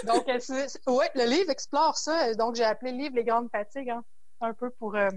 [0.05, 2.33] Donc, ouais, le livre explore ça.
[2.33, 4.03] Donc, j'ai appelé le livre Les grandes fatigues, hein,
[4.41, 5.09] un peu pour euh,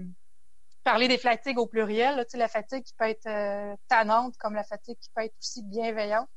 [0.83, 2.15] parler des fatigues au pluriel.
[2.15, 6.27] Là, la fatigue qui peut être tannante comme la fatigue qui peut être aussi bienveillante.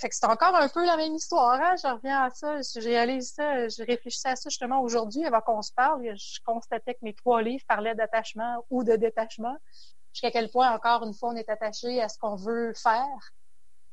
[0.00, 1.60] Fait que c'est encore un peu la même histoire.
[1.60, 1.74] Hein?
[1.82, 2.56] Je reviens à ça.
[2.74, 3.68] J'ai réalisé ça.
[3.68, 6.02] J'ai réfléchi à ça justement aujourd'hui avant qu'on se parle.
[6.16, 9.56] Je constatais que mes trois livres parlaient d'attachement ou de détachement.
[10.12, 13.32] Jusqu'à quel point, encore une fois, on est attaché à ce qu'on veut faire,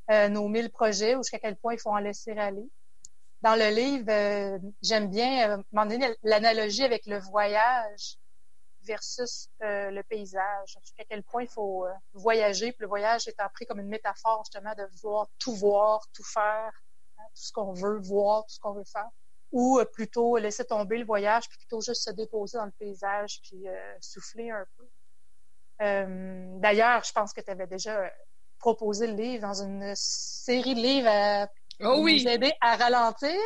[0.10, 2.68] euh, nos mille projets, ou jusqu'à quel point il faut en laisser aller.
[3.42, 8.18] Dans le livre, euh, j'aime bien euh, l'analogie avec le voyage
[8.88, 10.78] versus euh, le paysage.
[10.82, 12.72] Jusqu'à quel point il faut euh, voyager.
[12.72, 16.72] Puis le voyage est appris comme une métaphore justement de vouloir tout voir, tout faire,
[17.18, 19.10] hein, tout ce qu'on veut voir, tout ce qu'on veut faire.
[19.52, 23.40] Ou euh, plutôt laisser tomber le voyage, puis plutôt juste se déposer dans le paysage,
[23.44, 23.66] puis
[24.02, 24.86] souffler un peu.
[26.60, 28.12] D'ailleurs, je pense que tu avais déjà
[28.58, 31.48] proposé le livre dans une série de livres à
[31.84, 32.26] Oh oui.
[32.28, 33.38] Aider à ralentir.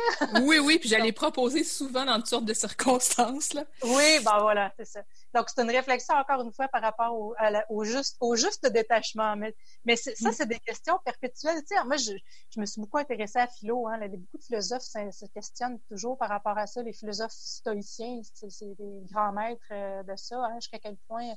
[0.42, 3.52] oui, oui, puis j'allais proposer souvent dans toutes sortes de circonstances.
[3.52, 3.64] Là.
[3.82, 5.02] Oui, ben voilà, c'est ça.
[5.34, 7.34] Donc, c'est une réflexion, encore une fois, par rapport au,
[7.68, 9.36] au, juste, au juste détachement.
[9.36, 9.54] Mais,
[9.84, 10.32] mais ça, mm.
[10.32, 11.60] c'est des questions perpétuelles.
[11.60, 12.12] Tu sais, moi, je,
[12.50, 13.88] je me suis beaucoup intéressée à philo.
[13.88, 13.98] Hein.
[14.08, 16.82] beaucoup de philosophes se, questionnent toujours par rapport à ça.
[16.82, 20.36] Les philosophes stoïciens, c'est des grands maîtres euh, de ça.
[20.44, 21.36] Hein, jusqu'à quel point il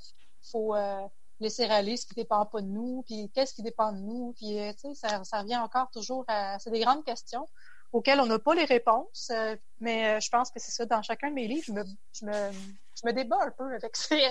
[0.51, 0.75] faut...
[0.75, 1.07] Euh,
[1.41, 4.57] laisser aller ce qui dépend pas de nous, puis qu'est-ce qui dépend de nous, puis
[4.57, 6.57] euh, tu sais, ça, ça revient encore toujours à...
[6.59, 7.45] C'est des grandes questions
[7.95, 11.01] auxquelles on n'a pas les réponses, euh, mais euh, je pense que c'est ça, dans
[11.01, 14.21] chacun de mes livres, je me, je me, je me débat un peu avec ces,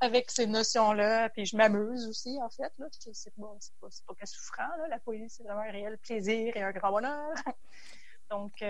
[0.00, 2.86] avec ces notions-là, puis je m'amuse aussi, en fait, là.
[3.12, 4.86] C'est pas, pas, pas que souffrant, là.
[4.88, 7.34] La poésie, c'est vraiment un réel plaisir et un grand bonheur.
[8.30, 8.62] Donc,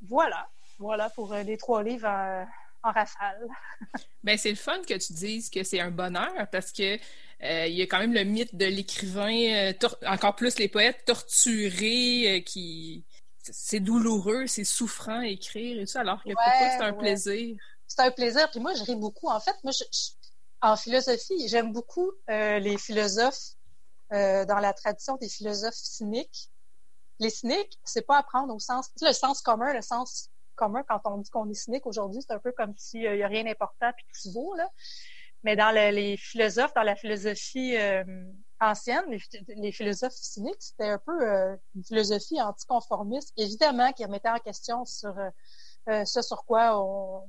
[0.00, 0.48] voilà.
[0.78, 2.08] Voilà pour les trois livres
[2.82, 3.46] en rafale.
[4.24, 6.98] ben, c'est le fun que tu dises que c'est un bonheur parce que
[7.42, 9.72] euh, il y a quand même le mythe de l'écrivain, euh,
[10.06, 13.04] encore plus les poètes torturés euh, qui
[13.42, 17.56] c'est douloureux, c'est souffrant écrire et tout, alors que pour toi, c'est un plaisir.
[17.86, 18.50] C'est un plaisir.
[18.50, 19.28] Puis moi, je ris beaucoup.
[19.28, 19.72] En fait, moi,
[20.62, 23.56] en philosophie, j'aime beaucoup euh, les philosophes
[24.12, 26.50] euh, dans la tradition des philosophes cyniques.
[27.18, 31.18] Les cyniques, c'est pas apprendre au sens, le sens commun, le sens commun quand on
[31.18, 34.04] dit qu'on est cynique aujourd'hui, c'est un peu comme s'il n'y a rien d'important puis
[34.08, 34.68] tout se vaut, là.
[35.44, 38.04] Mais dans les philosophes, dans la philosophie euh,
[38.62, 39.04] ancienne,
[39.48, 44.84] les, philosophes cyniques, c'était un peu euh, une philosophie anticonformiste, évidemment, qui remettait en question
[44.84, 45.14] sur
[45.88, 47.28] euh, ce sur quoi on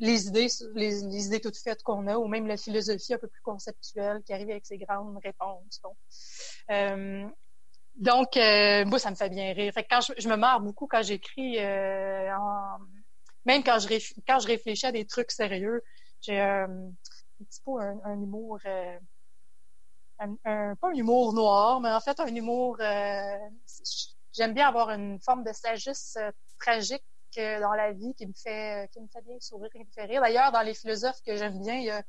[0.00, 3.42] les idées, les, idées toutes faites qu'on a, ou même la philosophie un peu plus
[3.42, 5.80] conceptuelle qui arrive avec ses grandes réponses.
[7.94, 9.72] donc, moi, ça me fait bien rire.
[9.72, 11.58] Fait quand je, me marre beaucoup quand j'écris,
[13.44, 15.84] même quand je, quand je réfléchis à des trucs sérieux,
[16.20, 16.90] j'ai un
[17.38, 18.58] petit peu un, humour,
[20.22, 22.76] euh, un, pas un humour noir, mais en fait un humour.
[22.80, 23.36] Euh,
[24.32, 27.04] j'aime bien avoir une forme de sagesse euh, tragique
[27.36, 30.22] dans la vie qui me fait qui me fait bien sourire, qui me fait rire.
[30.22, 32.02] D'ailleurs, dans les philosophes que j'aime bien, il y a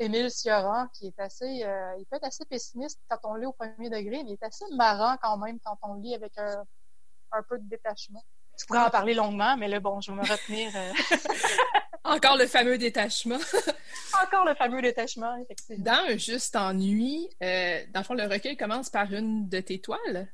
[0.00, 3.88] Émile Cioran qui est assez, il peut être assez pessimiste quand on lit au premier
[3.88, 6.64] degré, mais il est assez marrant quand même quand on lit avec un,
[7.30, 8.24] un peu de détachement.
[8.58, 10.72] Je pourrais en parler longuement, mais là, bon, je vais me retenir.
[12.04, 13.36] Encore le fameux détachement.
[14.24, 15.84] Encore le fameux détachement, effectivement.
[15.84, 20.28] Dans Juste Ennui, euh, dans le fond, le recueil commence par une de tes toiles.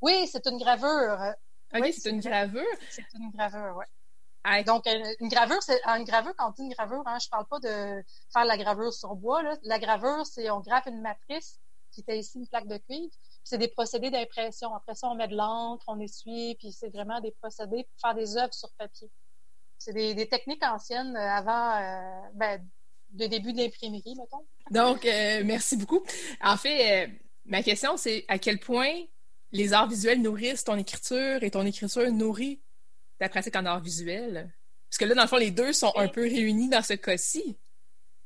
[0.00, 1.34] Oui, c'est une gravure.
[1.74, 2.62] OK, c'est une gravure.
[2.90, 4.64] C'est une gravure, oui.
[4.64, 7.46] Donc, euh, une gravure, c'est une gravure, quand on dit une gravure, hein, je parle
[7.46, 9.42] pas de faire la gravure sur bois.
[9.42, 9.56] Là.
[9.62, 11.60] La gravure, c'est on grave une matrice
[11.92, 13.12] qui était ici une plaque de cuivre.
[13.50, 14.72] C'est des procédés d'impression.
[14.76, 18.14] Après ça, on met de l'encre, on essuie, puis c'est vraiment des procédés pour faire
[18.14, 19.10] des œuvres sur papier.
[19.76, 22.64] C'est des, techniques anciennes euh, avant euh, ben,
[23.18, 24.46] le début de l'imprimerie, mettons.
[24.70, 26.00] Donc, euh, merci beaucoup.
[26.40, 27.10] En fait,
[27.44, 29.02] ma question, c'est à quel point
[29.50, 32.62] les arts visuels nourrissent ton écriture et ton écriture nourrit
[33.18, 34.48] ta pratique en arts visuels?
[34.88, 37.58] Parce que là, dans le fond, les deux sont un peu réunis dans ce cas-ci.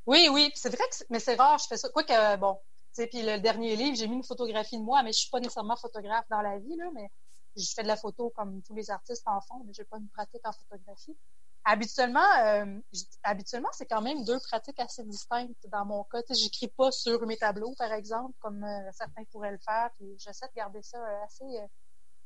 [0.04, 1.88] Oui, oui, c'est vrai que mais c'est rare, je fais ça.
[1.88, 2.58] Quoique, bon,
[2.96, 5.76] puis le dernier livre, j'ai mis une photographie de moi, mais je suis pas nécessairement
[5.76, 7.10] photographe dans la vie, là, mais
[7.56, 10.08] je fais de la photo comme tous les artistes en font, mais j'ai pas une
[10.08, 11.16] pratique en photographie.
[11.64, 12.78] Habituellement, euh,
[13.22, 16.20] habituellement, c'est quand même deux pratiques assez distinctes dans mon cas.
[16.28, 20.14] Je j'écris pas sur mes tableaux, par exemple, comme euh, certains pourraient le faire, puis
[20.18, 21.44] j'essaie de garder ça euh, assez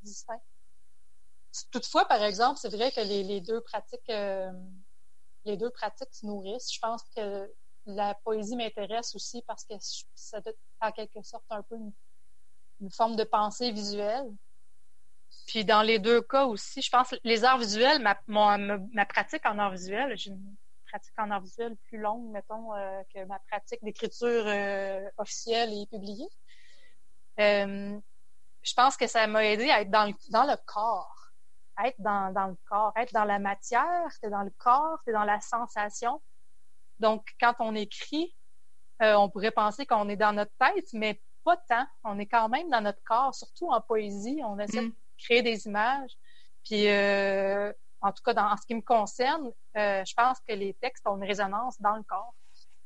[0.01, 0.41] distinct.
[1.71, 4.11] Toutefois, par exemple, c'est vrai que les, deux pratiques,
[5.45, 6.71] les deux pratiques se nourrissent.
[6.71, 7.51] Je pense que
[7.95, 9.73] la poésie m'intéresse aussi parce que
[10.15, 11.75] ça doit en quelque sorte un peu
[12.81, 14.31] une forme de pensée visuelle.
[15.47, 19.71] Puis dans les deux cas aussi, je pense les arts visuels, ma, pratique en arts
[19.71, 20.55] visuels, j'ai une
[20.91, 25.85] pratique en arts visuels plus longue, mettons, euh, que ma pratique d'écriture euh, officielle et
[25.87, 26.29] publiée.
[27.39, 27.99] Euh,
[28.61, 31.31] je pense que ça m'a aidé à être dans le, corps,
[31.77, 35.23] à être dans, le corps, être dans la matière, t'es dans le corps, t'es dans
[35.23, 36.21] la sensation.
[36.99, 38.35] Donc, quand on écrit,
[39.01, 41.85] on pourrait penser qu'on est dans notre tête, mais pas tant.
[42.03, 44.41] On est quand même dans notre corps, surtout en poésie.
[44.43, 46.17] On essaie mm créer des images.
[46.63, 47.71] Puis, euh,
[48.01, 51.05] en tout cas, dans, en ce qui me concerne, euh, je pense que les textes
[51.07, 52.33] ont une résonance dans le corps.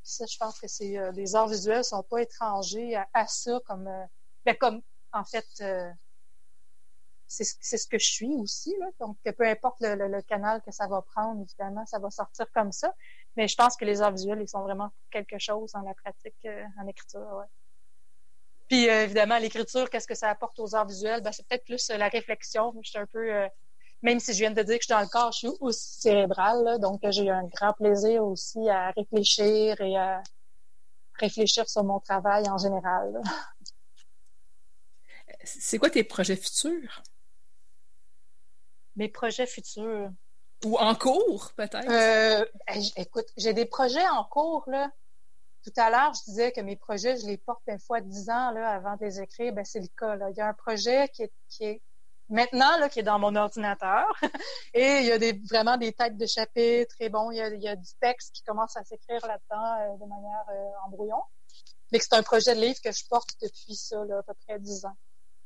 [0.03, 3.89] ça, je pense que c'est euh, les arts visuels sont pas étrangers à, ça, comme,
[4.45, 5.45] ben, comme en fait,
[7.28, 8.76] c'est ce que je suis aussi.
[8.80, 8.88] Là.
[8.99, 12.93] Donc, peu importe le, canal que ça va prendre, évidemment, ça va sortir comme ça.
[13.36, 16.48] Mais je pense que les arts visuels, ils sont vraiment quelque chose dans la pratique
[16.80, 17.28] en écriture.
[17.38, 17.46] Ouais.
[18.74, 21.22] Puis euh, évidemment, l'écriture, qu'est-ce que ça apporte aux arts visuels?
[21.22, 22.74] Ben, c'est peut-être plus euh, la réflexion.
[22.84, 23.48] Je suis un peu, euh,
[24.02, 26.02] même si je viens de dire que je suis dans le corps, je suis aussi
[26.02, 26.80] cérébrale.
[26.80, 30.24] donc, j'ai eu un grand plaisir aussi à réfléchir et à
[31.20, 33.22] réfléchir sur mon travail en général.
[35.44, 37.04] C'est quoi tes projets futurs?
[38.96, 40.10] Mes projets futurs?
[40.66, 42.47] Ou en cours, peut-être?
[42.97, 44.89] écoute, j'ai des projets en cours, là.
[45.64, 48.51] Tout à l'heure, je disais que mes projets, je les porte une fois dix ans
[48.51, 49.53] là, avant de les écrire.
[49.53, 50.16] Ben, c'est le cas.
[50.18, 50.30] Là.
[50.30, 51.82] Il y a un projet qui est, qui est
[52.28, 54.11] maintenant là, qui est dans mon ordinateur.
[54.74, 56.95] et il y a des, vraiment des têtes de chapitres.
[56.99, 59.93] Et bon, il y a, il y a du texte qui commence à s'écrire là-dedans
[59.93, 61.22] euh, de manière euh, en brouillon.
[61.93, 64.59] Mais c'est un projet de livre que je porte depuis ça, là, à peu près
[64.59, 64.97] dix ans.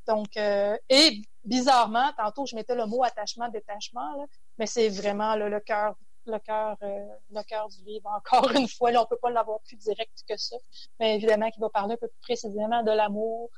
[0.08, 4.26] Donc, euh, et bizarrement, tantôt, je mettais le mot attachement, détachement, là,
[4.58, 5.96] mais c'est vraiment là, le cœur
[6.26, 8.10] le cœur euh, le cœur du livre.
[8.14, 10.58] Encore une fois, là, on peut pas l'avoir plus direct que ça,
[11.00, 13.50] mais évidemment qu'il va parler un peu plus précisément de l'amour.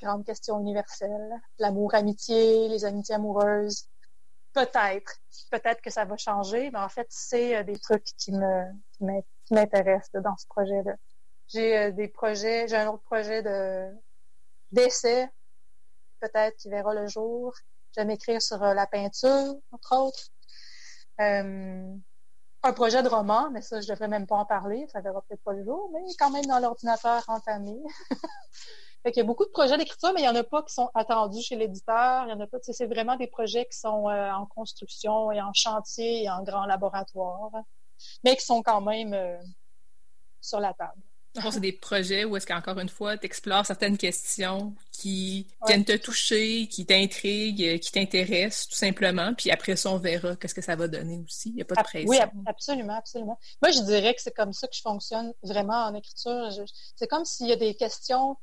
[0.00, 1.40] Grande question universelle.
[1.58, 3.86] L'amour amitié, les amitiés amoureuses.
[4.52, 5.20] Peut-être,
[5.50, 8.64] peut-être que ça va changer, mais en fait, c'est euh, des trucs qui me
[8.98, 10.94] qui m'intéressent dans ce projet-là.
[11.48, 13.88] J'ai euh, des projets, j'ai un autre projet de
[14.72, 15.28] d'essai
[16.20, 17.54] peut-être qui verra le jour.
[17.96, 20.28] J'aime écrire sur la peinture, entre autres.
[21.18, 25.42] un projet de roman, mais ça, je devrais même pas en parler, ça verra peut-être
[25.42, 27.76] pas le jour, mais quand même dans l'ordinateur entamé.
[29.02, 30.74] fait qu'il y a beaucoup de projets d'écriture, mais il y en a pas qui
[30.74, 32.24] sont attendus chez l'éditeur.
[32.26, 35.52] Il y en a pas, c'est vraiment des projets qui sont en construction et en
[35.54, 37.52] chantier et en grand laboratoire,
[38.24, 39.16] mais qui sont quand même
[40.40, 41.00] sur la table
[41.50, 45.96] c'est des projets où est-ce qu'encore une fois, tu explores certaines questions qui viennent te
[45.96, 49.34] toucher, qui t'intriguent, qui t'intéressent, tout simplement.
[49.34, 51.50] Puis après ça, on verra qu'est-ce que ça va donner aussi.
[51.50, 52.08] Il n'y a pas de pression.
[52.08, 53.38] Oui, absolument, absolument.
[53.62, 56.50] Moi, je dirais que c'est comme ça que je fonctionne vraiment en écriture.
[56.94, 58.36] C'est comme s'il y a des questions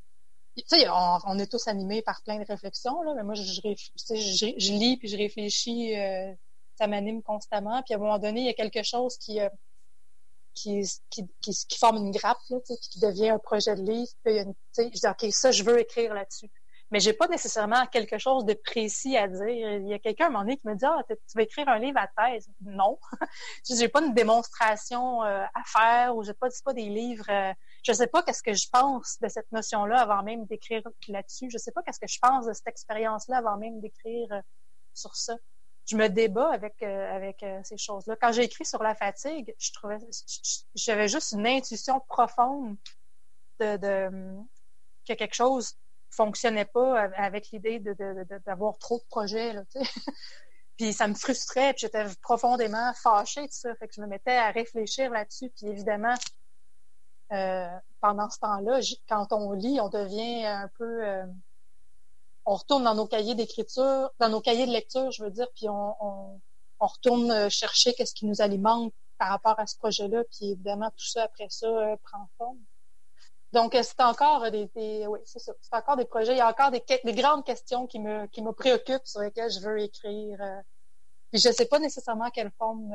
[0.55, 4.73] tu sais, on, est tous animés par plein de réflexions, là, mais moi, je, je,
[4.73, 6.31] lis puis je réfléchis, euh,
[6.77, 7.81] ça m'anime constamment.
[7.81, 9.49] Puis à un moment donné, il y a quelque chose qui, euh,
[10.53, 14.11] qui, qui, qui, forme une grappe, là, qui devient un projet de livre.
[14.23, 16.49] Puis, une, je dis, OK, ça, je veux écrire là-dessus.
[16.93, 19.47] Mais j'ai pas nécessairement quelque chose de précis à dire.
[19.47, 21.67] Il y a quelqu'un à un moment donné qui me dit, ah, tu vas écrire
[21.67, 22.47] un livre à thèse?
[22.61, 22.99] Non.
[23.67, 27.25] j'ai pas une démonstration euh, à faire ou j'ai pas, pas des livres.
[27.29, 27.51] Euh,
[27.83, 31.49] je sais pas qu'est-ce que je pense de cette notion-là avant même d'écrire là-dessus.
[31.49, 34.41] Je sais pas qu'est-ce que je pense de cette expérience-là avant même d'écrire euh,
[34.93, 35.35] sur ça
[35.85, 38.15] je me débat avec euh, avec euh, ces choses-là.
[38.19, 39.97] Quand j'ai écrit sur la fatigue, je trouvais
[40.75, 42.77] j'avais juste une intuition profonde
[43.59, 44.09] de, de
[45.07, 45.75] que quelque chose
[46.09, 47.79] fonctionnait pas avec l'idée
[48.45, 49.63] d'avoir trop de projets là,
[50.77, 54.37] puis ça me frustrait, puis j'étais profondément fâchée de ça, fait que je me mettais
[54.37, 56.13] à réfléchir là-dessus, puis évidemment
[57.31, 57.67] euh,
[57.99, 58.79] pendant ce temps-là,
[59.09, 61.03] quand on lit, on devient un peu
[62.45, 65.67] on retourne dans nos cahiers d'écriture, dans nos cahiers de lecture, je veux dire, puis
[65.69, 66.39] on,
[66.79, 71.05] retourne euh, chercher qu'est-ce qui nous alimente par rapport à ce projet-là, puis évidemment tout
[71.05, 72.57] ça après ça euh, prend forme.
[73.53, 76.49] Donc euh, c'est encore des, oui c'est ça, c'est encore des projets, il y a
[76.49, 80.37] encore des, des grandes questions qui me qui me préoccupent sur lesquelles je veux écrire.
[81.31, 82.91] puis je sais pas nécessairement quelle forme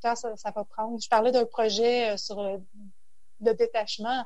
[0.00, 0.98] ça, ça va prendre.
[0.98, 4.24] Je parlais d'un projet sur le détachement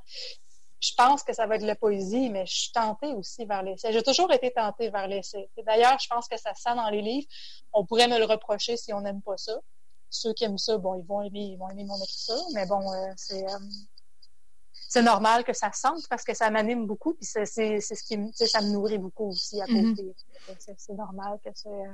[0.81, 3.62] je pense que ça va être de la poésie, mais je suis tentée aussi vers
[3.62, 3.93] l'essai.
[3.93, 5.49] J'ai toujours été tentée vers l'essai.
[5.64, 7.27] D'ailleurs, je pense que ça sent dans les livres.
[7.72, 9.59] On pourrait me le reprocher si on n'aime pas ça.
[10.11, 12.81] Ceux qui aiment ça, bon, ils vont aimer, ils vont aimer mon écriture, mais bon,
[12.93, 13.59] euh, c'est euh,
[14.89, 18.31] c'est normal que ça sente parce que ça m'anime beaucoup, puis c'est ce qui me,
[18.33, 19.97] ça me nourrit beaucoup aussi à mm-hmm.
[19.97, 20.14] côté.
[20.79, 21.93] C'est normal que c'est euh,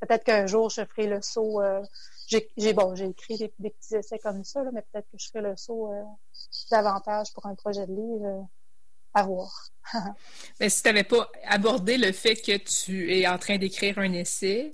[0.00, 1.62] peut-être qu'un jour je ferai le saut.
[1.62, 1.82] Euh,
[2.56, 5.56] j'ai bon, j'ai écrit des, petits essais comme ça, mais peut-être que je ferai le
[5.56, 6.02] saut euh,
[6.70, 8.42] davantage pour un projet de livre euh,
[9.14, 9.70] à voir.
[10.60, 14.12] mais si tu n'avais pas abordé le fait que tu es en train d'écrire un
[14.12, 14.70] essai,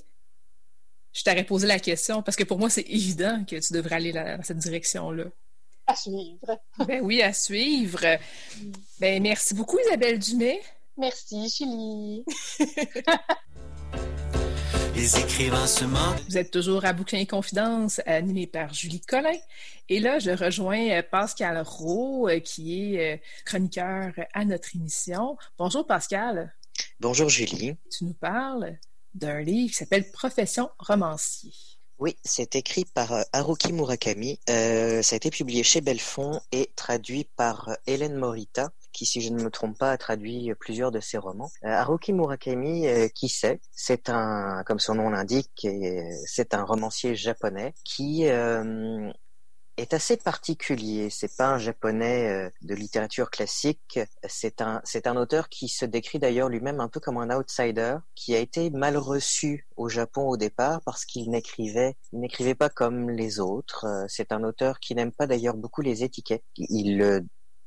[1.12, 4.12] je t'aurais posé la question parce que pour moi, c'est évident que tu devrais aller
[4.12, 5.24] dans cette direction-là.
[5.86, 6.60] À suivre.
[6.86, 8.18] ben oui, à suivre.
[9.00, 10.60] Ben merci beaucoup, Isabelle Dumais.
[10.98, 12.24] Merci, Julie.
[14.96, 19.36] Les écrivains se Vous êtes toujours à Bouquin et Confidence, animé par Julie Collin.
[19.90, 25.36] Et là, je rejoins euh, Pascal Rowe, euh, qui est euh, chroniqueur à notre émission.
[25.58, 26.54] Bonjour Pascal.
[26.98, 27.76] Bonjour Julie.
[27.90, 28.78] Tu nous parles
[29.12, 31.52] d'un livre qui s'appelle Profession romancier.
[31.98, 34.40] Oui, c'est écrit par Haruki Murakami.
[34.46, 39.42] ça a été publié chez Belfond et traduit par Hélène Morita qui, si je ne
[39.42, 41.50] me trompe pas, a traduit plusieurs de ses romans.
[41.64, 45.68] Euh, Haruki Murakami, euh, qui c'est C'est un, comme son nom l'indique,
[46.24, 49.12] c'est un romancier japonais qui euh,
[49.76, 51.10] est assez particulier.
[51.10, 54.00] C'est pas un japonais de littérature classique.
[54.26, 57.96] C'est un, c'est un auteur qui se décrit d'ailleurs lui-même un peu comme un outsider,
[58.14, 63.10] qui a été mal reçu au Japon au départ parce qu'il n'écrivait, n'écrivait pas comme
[63.10, 63.84] les autres.
[64.08, 66.44] C'est un auteur qui n'aime pas d'ailleurs beaucoup les étiquettes.
[66.56, 67.26] Il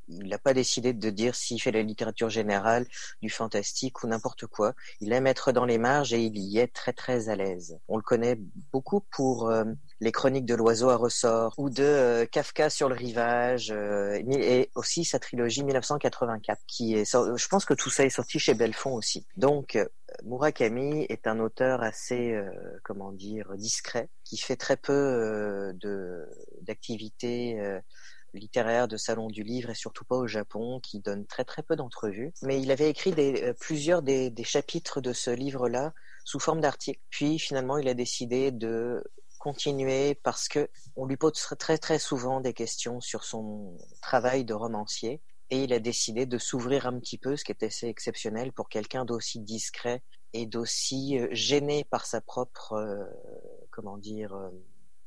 [0.10, 2.86] il n'a pas décidé de dire s'il fait la littérature générale,
[3.22, 4.74] du fantastique ou n'importe quoi.
[5.02, 7.80] Il aime être dans les marges et il y est très très à l'aise.
[7.88, 8.38] On le connaît
[8.72, 9.66] beaucoup pour euh,
[10.00, 14.70] les chroniques de l'oiseau à ressort ou de euh, Kafka sur le rivage euh, et
[14.76, 18.96] aussi sa trilogie 1984 qui est je pense que tout ça est sorti chez Belfond
[18.96, 19.26] aussi.
[19.38, 19.78] Donc
[20.24, 22.38] Murakami est un auteur assez
[22.84, 26.28] comment dire discret qui fait très peu de
[26.62, 27.60] d'activités
[28.34, 31.76] littéraire de salon du livre et surtout pas au Japon, qui donne très très peu
[31.76, 32.34] d'entrevues.
[32.42, 35.94] Mais il avait écrit euh, plusieurs des, des, chapitres de ce livre-là
[36.26, 37.02] sous forme d'articles.
[37.10, 39.04] Puis finalement, il a décidé de
[39.40, 44.54] continuer parce que on lui pose très très souvent des questions sur son travail de
[44.54, 48.52] romancier et il a décidé de s'ouvrir un petit peu, ce qui est assez exceptionnel
[48.52, 50.04] pour quelqu'un d'aussi discret
[50.34, 53.04] et d'aussi euh, gêné par sa propre, euh,
[53.72, 54.38] comment dire,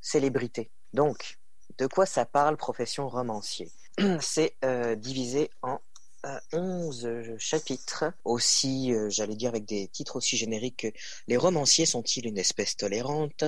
[0.01, 0.73] célébrité.
[0.93, 1.39] Donc,
[1.79, 3.71] de quoi ça parle profession romancier?
[4.21, 5.81] C'est euh, divisé en
[6.25, 11.37] euh, 11 euh, chapitres, aussi, euh, j'allais dire avec des titres aussi génériques que Les
[11.37, 13.43] romanciers sont-ils une espèce tolérante?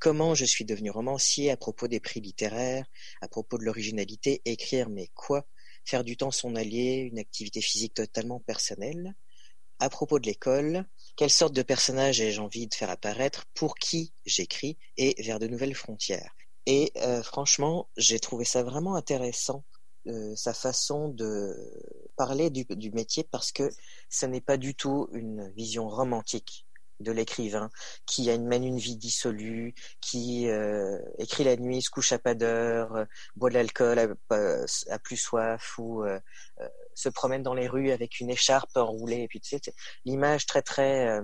[0.00, 1.52] Comment je suis devenu romancier?
[1.52, 2.84] À propos des prix littéraires,
[3.20, 5.46] à propos de l'originalité, écrire mais quoi?
[5.84, 9.14] Faire du temps son allié, une activité physique totalement personnelle.
[9.78, 10.84] À propos de l'école,
[11.16, 15.46] quelle sorte de personnage ai-je envie de faire apparaître, pour qui j'écris, et vers de
[15.46, 16.35] nouvelles frontières.
[16.66, 19.64] Et euh, franchement, j'ai trouvé ça vraiment intéressant,
[20.08, 21.54] euh, sa façon de
[22.16, 23.70] parler du, du métier, parce que
[24.10, 26.66] ce n'est pas du tout une vision romantique
[27.00, 27.70] de l'écrivain
[28.06, 32.18] qui a une, mène une vie dissolue, qui euh, écrit la nuit, se couche à
[32.18, 33.04] pas d'heure, euh,
[33.36, 36.18] boit de l'alcool, a, a, a, plus soif ou euh,
[36.94, 39.22] se promène dans les rues avec une écharpe enroulée.
[39.22, 41.20] Et puis tu sais, l'image très très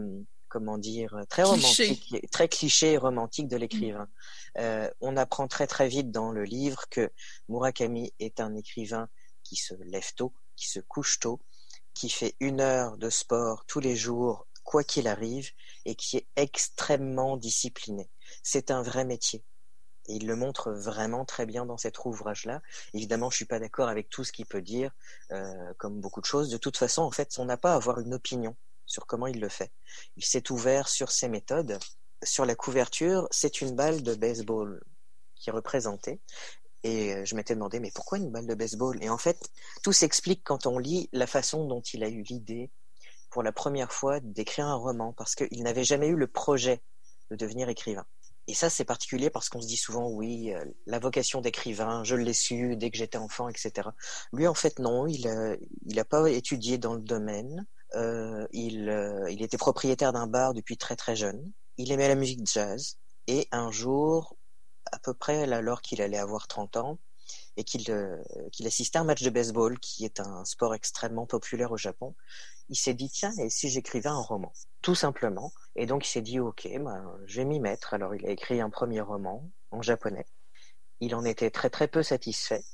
[0.53, 2.29] comment dire très romantique, cliché.
[2.29, 4.07] très cliché et romantique de l'écrivain.
[4.59, 4.89] Mmh.
[5.01, 7.11] on apprend très très vite dans le livre que
[7.49, 9.09] Murakami est un écrivain
[9.43, 11.41] qui se lève tôt, qui se couche tôt,
[11.95, 15.51] qui fait une heure de sport tous les jours quoi qu'il arrive,
[15.85, 18.09] et qui est extrêmement discipliné.
[18.43, 19.43] C'est un vrai métier.
[20.09, 22.61] Et il le montre vraiment très bien dans cet ouvrage-là.
[22.93, 24.91] Évidemment, je suis pas d'accord avec tout ce qu'il peut dire,
[25.31, 26.49] euh, comme beaucoup de choses.
[26.51, 29.41] De toute façon, en fait, on n'a pas à avoir une opinion sur comment il
[29.41, 29.73] le fait.
[30.17, 31.79] Il s'est ouvert sur ses méthodes.
[32.23, 34.83] Sur la couverture, c'est une balle de baseball
[35.35, 36.21] qui est représentée.
[36.85, 39.03] Et je m'étais demandé, mais pourquoi une balle de baseball?
[39.03, 39.39] Et en fait,
[39.83, 42.71] tout s'explique quand on lit la façon dont il a eu l'idée
[43.31, 46.83] pour la première fois d'écrire un roman parce qu'il n'avait jamais eu le projet
[47.31, 48.05] de devenir écrivain.
[48.49, 52.17] Et ça, c'est particulier parce qu'on se dit souvent, oui, euh, la vocation d'écrivain, je
[52.17, 53.89] l'ai su dès que j'étais enfant, etc.
[54.33, 55.57] Lui, en fait, non, il n'a
[55.87, 57.67] il a pas étudié dans le domaine.
[57.95, 61.53] Euh, il, euh, il était propriétaire d'un bar depuis très très jeune.
[61.77, 62.99] Il aimait la musique jazz.
[63.27, 64.37] Et un jour,
[64.91, 66.99] à peu près alors qu'il allait avoir 30 ans,
[67.57, 68.23] et qu'il euh,
[68.53, 72.15] qu'il assistait à un match de baseball, qui est un sport extrêmement populaire au Japon,
[72.69, 74.53] il s'est dit tiens et si j'écrivais un roman?
[74.83, 75.53] Tout simplement.
[75.77, 77.95] Et donc il s'est dit ok ben, je vais m'y mettre.
[77.95, 80.27] Alors il a écrit un premier roman en japonais.
[81.01, 82.65] Il en était très très peu satisfait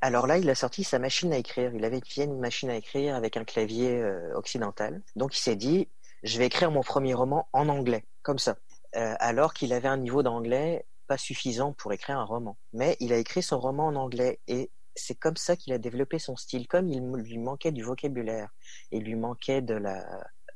[0.00, 3.14] alors là il a sorti sa machine à écrire il avait une machine à écrire
[3.14, 5.88] avec un clavier euh, occidental donc il s'est dit
[6.22, 8.56] je vais écrire mon premier roman en anglais comme ça
[8.96, 13.12] euh, alors qu'il avait un niveau d'anglais pas suffisant pour écrire un roman mais il
[13.12, 16.66] a écrit son roman en anglais et c'est comme ça qu'il a développé son style,
[16.66, 18.50] comme il lui manquait du vocabulaire
[18.92, 20.04] et lui manquait de la,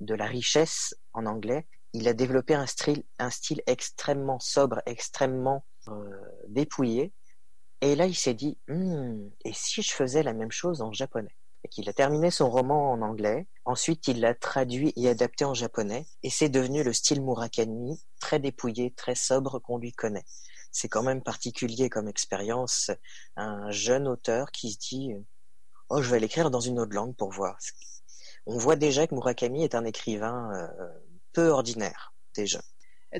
[0.00, 1.66] de la richesse en anglais.
[1.92, 5.92] Il a développé un style, un style extrêmement sobre, extrêmement euh,
[6.48, 7.12] dépouillé.
[7.84, 11.36] Et là, il s'est dit, hm, et si je faisais la même chose en japonais?
[11.64, 13.46] Et qu'il a terminé son roman en anglais.
[13.66, 16.06] Ensuite, il l'a traduit et adapté en japonais.
[16.22, 20.24] Et c'est devenu le style Murakami, très dépouillé, très sobre qu'on lui connaît
[20.74, 22.90] c'est quand même particulier comme expérience.
[23.36, 25.14] Un jeune auteur qui se dit
[25.88, 27.56] Oh, je vais l'écrire dans une autre langue pour voir.
[28.46, 30.88] On voit déjà que Murakami est un écrivain euh,
[31.32, 32.60] peu ordinaire, déjà.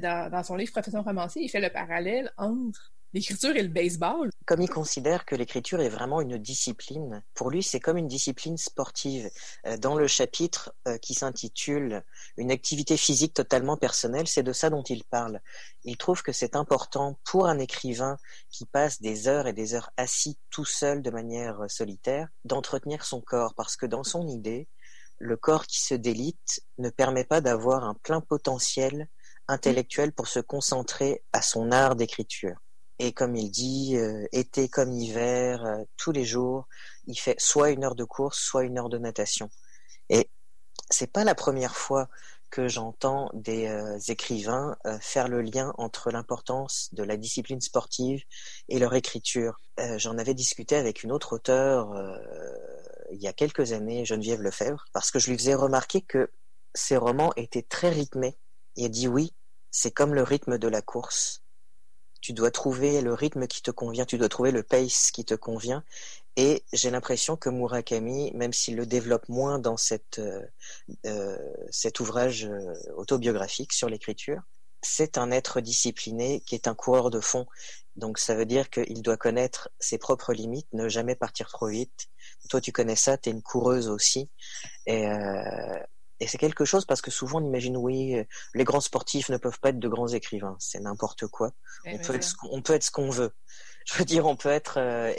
[0.03, 4.29] Dans, dans son livre Profession romancier, il fait le parallèle entre l'écriture et le baseball.
[4.45, 8.59] Comme il considère que l'écriture est vraiment une discipline, pour lui c'est comme une discipline
[8.59, 9.31] sportive.
[9.67, 12.03] Euh, dans le chapitre euh, qui s'intitule
[12.37, 15.41] Une activité physique totalement personnelle, c'est de ça dont il parle.
[15.85, 18.19] Il trouve que c'est important pour un écrivain
[18.51, 23.21] qui passe des heures et des heures assis tout seul de manière solitaire d'entretenir son
[23.21, 24.67] corps parce que dans son idée,
[25.19, 29.09] le corps qui se délite ne permet pas d'avoir un plein potentiel
[29.47, 32.64] intellectuel pour se concentrer à son art d'écriture.
[32.99, 36.69] Et comme il dit, euh, été comme hiver, euh, tous les jours,
[37.07, 39.51] il fait soit une heure de course, soit une heure de natation.
[40.11, 40.29] Et
[40.91, 42.09] c'est pas la première fois
[42.55, 48.23] que j'entends des euh, écrivains euh, faire le lien entre l'importance de la discipline sportive
[48.69, 49.61] et leur écriture.
[49.81, 51.93] Euh, J'en avais discuté avec une autre auteure
[53.11, 56.31] il y a quelques années, Geneviève Lefebvre, parce que je lui faisais remarquer que
[56.75, 58.39] ses romans étaient très rythmés.
[58.77, 59.35] Il a dit oui,
[59.73, 61.44] c'est comme le rythme de la course
[62.25, 65.35] tu dois trouver le rythme qui te convient, tu dois trouver le pace qui te
[65.35, 65.85] convient.
[66.37, 70.41] Et j'ai l'impression que Murakami, même s'il le développe moins dans cette, euh,
[71.05, 71.37] euh,
[71.69, 74.41] cet ouvrage euh, autobiographique sur l'écriture,
[74.81, 77.45] c'est un être discipliné qui est un coureur de fond.
[77.95, 82.09] Donc ça veut dire qu'il doit connaître ses propres limites, ne jamais partir trop vite.
[82.49, 84.31] Toi tu connais ça, tu es une coureuse aussi.
[84.87, 85.79] Et, euh,
[86.21, 89.37] et c'est quelque chose parce que souvent on imagine oui, euh, les grands sportifs ne
[89.37, 91.51] peuvent pas être de grands écrivains, c'est n'importe quoi.
[91.87, 93.33] on, peut être, on peut être ce qu'on veut.
[93.87, 95.13] Je veux dire, on peut être euh,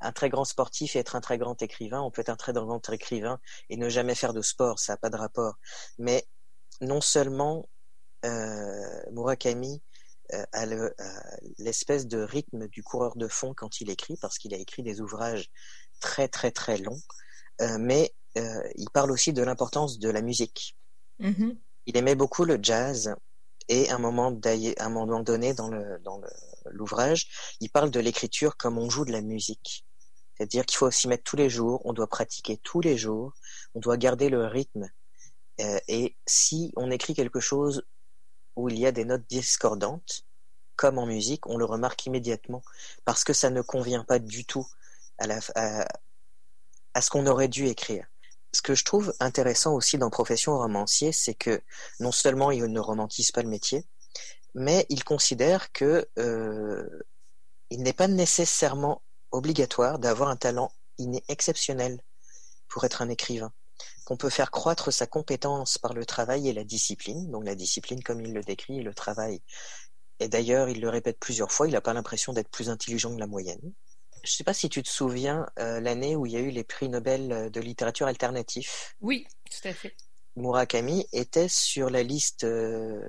[0.00, 2.02] un très grand sportif et être un très grand écrivain.
[2.02, 3.40] On peut être un très grand écrivain
[3.70, 5.54] et ne jamais faire de sport, ça n'a pas de rapport.
[5.98, 6.26] Mais
[6.82, 7.66] non seulement
[8.24, 9.82] euh, Murakami
[10.32, 10.66] euh, a
[11.58, 15.00] l'espèce de rythme du coureur de fond quand il écrit, parce qu'il a écrit des
[15.00, 15.50] ouvrages
[16.00, 17.00] très très très longs,
[17.60, 20.76] euh, mais euh, il parle aussi de l'importance de la musique.
[21.18, 21.56] Mhm.
[21.86, 23.14] Il aimait beaucoup le jazz
[23.68, 26.28] et à un moment, un donné dans le dans le-
[26.70, 29.84] l'ouvrage, il parle de l'écriture comme on joue de la musique.
[30.36, 33.32] C'est-à-dire qu'il faut s'y mettre tous les jours, on doit pratiquer tous les jours,
[33.74, 34.88] on doit garder le rythme.
[35.60, 37.84] Euh, et si on écrit quelque chose
[38.56, 40.24] où il y a des notes discordantes,
[40.76, 42.62] comme en musique, on le remarque immédiatement
[43.04, 44.66] parce que ça ne convient pas du tout
[45.18, 45.86] à, la, à,
[46.94, 48.06] à ce qu'on aurait dû écrire.
[48.54, 51.62] Ce que je trouve intéressant aussi dans Profession romancier, c'est que
[52.00, 53.86] non seulement il ne romantise pas le métier,
[54.54, 56.86] mais il considère que euh,
[57.70, 62.02] il n'est pas nécessairement obligatoire d'avoir un talent inné exceptionnel
[62.68, 63.52] pour être un écrivain.
[64.04, 67.30] Qu'on peut faire croître sa compétence par le travail et la discipline.
[67.30, 69.40] Donc la discipline, comme il le décrit, le travail.
[70.20, 73.20] Et d'ailleurs, il le répète plusieurs fois, il n'a pas l'impression d'être plus intelligent que
[73.20, 73.72] la moyenne.
[74.24, 76.50] Je ne sais pas si tu te souviens euh, l'année où il y a eu
[76.50, 78.68] les prix Nobel de littérature alternative.
[79.00, 79.96] Oui, tout à fait.
[80.36, 83.00] Murakami était sur la liste euh,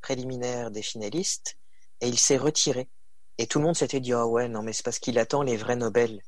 [0.00, 1.56] préliminaire des finalistes
[2.00, 2.88] et il s'est retiré.
[3.38, 5.56] Et tout le monde s'était dit ah ouais non mais c'est parce qu'il attend les
[5.56, 6.20] vrais Nobel.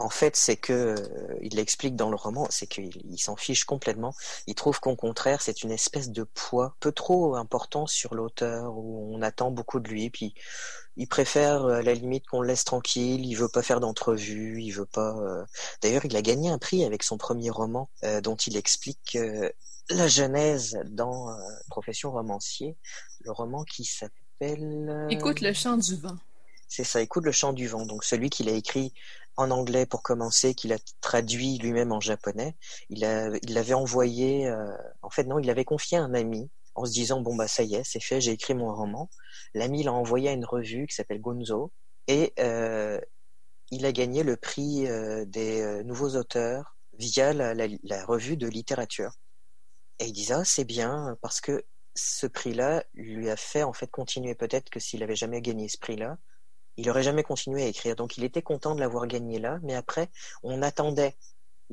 [0.00, 3.64] En fait, c'est que euh, il l'explique dans le roman, c'est qu'il il s'en fiche
[3.64, 4.14] complètement.
[4.46, 9.12] Il trouve qu'au contraire, c'est une espèce de poids peu trop important sur l'auteur où
[9.12, 10.08] on attend beaucoup de lui.
[10.10, 10.34] Puis
[10.96, 13.26] il préfère euh, à la limite qu'on le laisse tranquille.
[13.26, 14.62] Il veut pas faire d'entrevue.
[14.62, 15.16] Il veut pas.
[15.18, 15.44] euh,
[15.82, 19.50] D'ailleurs, il a gagné un prix avec son premier roman euh, dont il explique euh,
[19.90, 21.34] la genèse dans euh,
[21.70, 22.76] Profession romancier,
[23.22, 25.08] le roman qui s'appelle.
[25.10, 26.16] Écoute le chant du vent.
[26.68, 27.84] c'est ça, écoute le chant du vent.
[27.86, 28.92] Donc celui qu'il a écrit
[29.38, 32.56] en anglais pour commencer, qu'il a traduit lui-même en japonais.
[32.90, 34.48] Il a, il l'avait envoyé.
[34.48, 37.48] euh, en fait, non, il l'avait confié à un ami en se disant bon bah
[37.48, 39.10] ça y est, c'est fait, j'ai écrit mon roman.
[39.54, 41.72] L'ami l'a envoyé à une revue qui s'appelle Gonzo
[42.08, 43.00] et euh,
[43.70, 48.48] il a gagné le prix euh, des nouveaux auteurs via la, la- la revue de
[48.48, 49.12] littérature.
[49.98, 51.64] Et il disait ah c'est bien parce que
[51.94, 54.34] ce prix-là lui a fait en fait continuer.
[54.34, 56.18] Peut-être que s'il avait jamais gagné ce prix-là,
[56.78, 57.96] il aurait jamais continué à écrire.
[57.96, 60.08] Donc il était content de l'avoir gagné là, mais après
[60.42, 61.16] on attendait.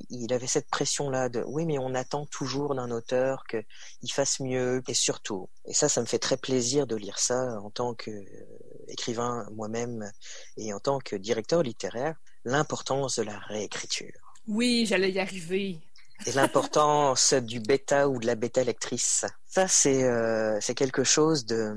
[0.09, 4.83] Il avait cette pression-là de oui, mais on attend toujours d'un auteur qu'il fasse mieux
[4.89, 5.47] et surtout.
[5.63, 10.11] Et ça, ça me fait très plaisir de lire ça en tant qu'écrivain moi-même
[10.57, 15.79] et en tant que directeur littéraire, l'importance de la réécriture Oui, j'allais y arriver.
[16.25, 19.23] et l'importance du bêta ou de la bêta lectrice.
[19.47, 21.73] Ça, c'est euh, c'est quelque chose de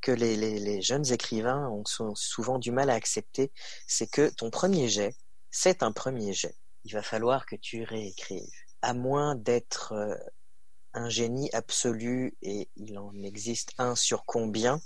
[0.00, 3.52] que les, jeunes écrivains ont sou- souvent du mal à accepter.
[3.86, 5.14] C'est que ton premier jet,
[5.50, 6.56] c'est un premier jet.
[6.84, 8.48] Il va falloir que tu réécrives.
[8.82, 10.16] À moins d'être euh,
[10.94, 14.80] un génie absolu, et il en existe un sur combien,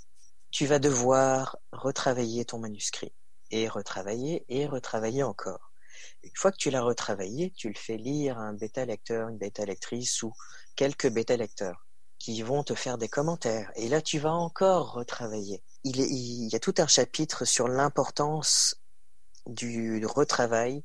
[0.50, 3.12] tu vas devoir retravailler ton manuscrit.
[3.50, 5.70] Et retravailler, et retravailler encore.
[6.22, 9.38] Une fois que tu l'as retravaillé, tu le fais lire à un bêta lecteur, une
[9.38, 10.32] bêta lectrice ou
[10.74, 11.83] quelques bêta lecteurs
[12.24, 13.70] qui vont te faire des commentaires.
[13.76, 15.62] Et là, tu vas encore retravailler.
[15.84, 15.98] Il,
[16.50, 18.80] y a tout un chapitre sur l'importance
[19.46, 20.82] du retravail.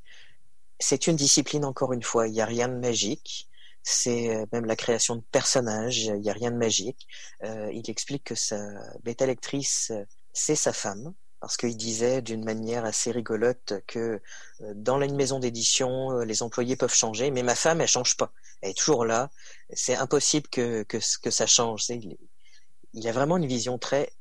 [0.82, 2.28] C'est une discipline, encore une fois.
[2.28, 3.48] Il n'y a rien de magique.
[3.84, 6.08] C'est euh, même la création de personnages.
[6.08, 7.08] Il n'y a rien de magique.
[7.46, 8.60] Euh, il explique que sa
[9.04, 11.14] bêta lectrice, euh, c'est sa femme.
[11.40, 14.20] Parce qu'il disait d'une manière assez rigolote que
[14.62, 18.18] euh, dans une maison d'édition, euh, les employés peuvent changer, mais ma femme, elle change
[18.18, 18.34] pas.
[18.62, 19.30] Elle est toujours là.
[19.74, 21.86] C'est impossible que, que, que ça change.
[22.94, 24.12] Il, a vraiment une vision très,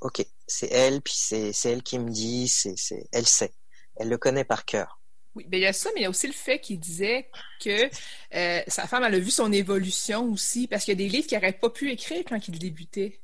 [0.00, 2.74] ok, c'est elle, puis c'est elle qui me dit, c'est
[3.12, 3.52] elle sait.
[3.96, 5.00] Elle le connaît par cœur.
[5.34, 7.28] Oui, ben il y a ça, mais il y a aussi le fait qu'il disait
[7.60, 7.90] que
[8.34, 11.26] euh, sa femme, elle a vu son évolution aussi, parce qu'il y a des livres
[11.26, 13.20] qu'il n'aurait pas pu écrire quand il débutait.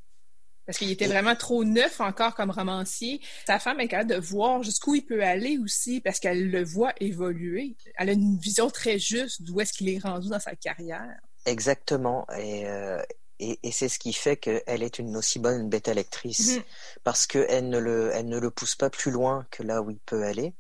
[0.71, 3.21] Parce qu'il était vraiment trop neuf encore comme romancier.
[3.45, 6.93] Sa femme est capable de voir jusqu'où il peut aller aussi, parce qu'elle le voit
[7.01, 7.75] évoluer.
[7.97, 11.11] Elle a une vision très juste d'où est-ce qu'il est rendu dans sa carrière.
[11.45, 12.25] Exactement.
[12.39, 13.03] Et, euh,
[13.41, 16.59] et, et c'est ce qui fait qu'elle est une aussi bonne bêta lectrice.
[16.59, 16.63] Mhm.
[17.03, 19.99] Parce qu'elle ne, le, elle ne le pousse pas plus loin que là où il
[19.99, 20.55] peut aller.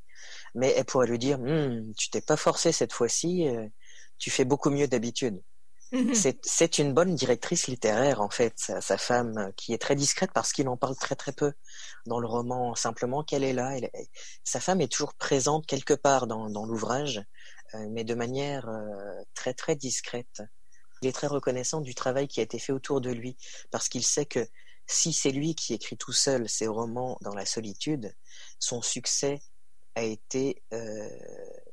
[0.56, 3.64] Mais elle pourrait lui dire, Hum, tu t'es pas forcé cette fois-ci, euh,
[4.18, 5.40] tu fais beaucoup mieux d'habitude.
[5.92, 6.14] Mhm.
[6.42, 10.52] C'est une bonne directrice littéraire, en fait, sa, femme, euh, qui est très discrète parce
[10.52, 11.52] qu'il en parle très très peu
[12.06, 13.76] dans le roman, simplement qu'elle est là.
[14.44, 17.20] Sa femme est toujours présente quelque part dans, dans l'ouvrage,
[17.74, 20.42] euh, mais de manière euh, très très discrète.
[21.02, 23.36] Il est très reconnaissant du travail qui a été fait autour de lui,
[23.70, 24.46] parce qu'il sait que
[24.86, 28.14] si c'est lui qui écrit tout seul ses romans dans la solitude,
[28.58, 29.40] son succès
[29.94, 31.08] a été euh,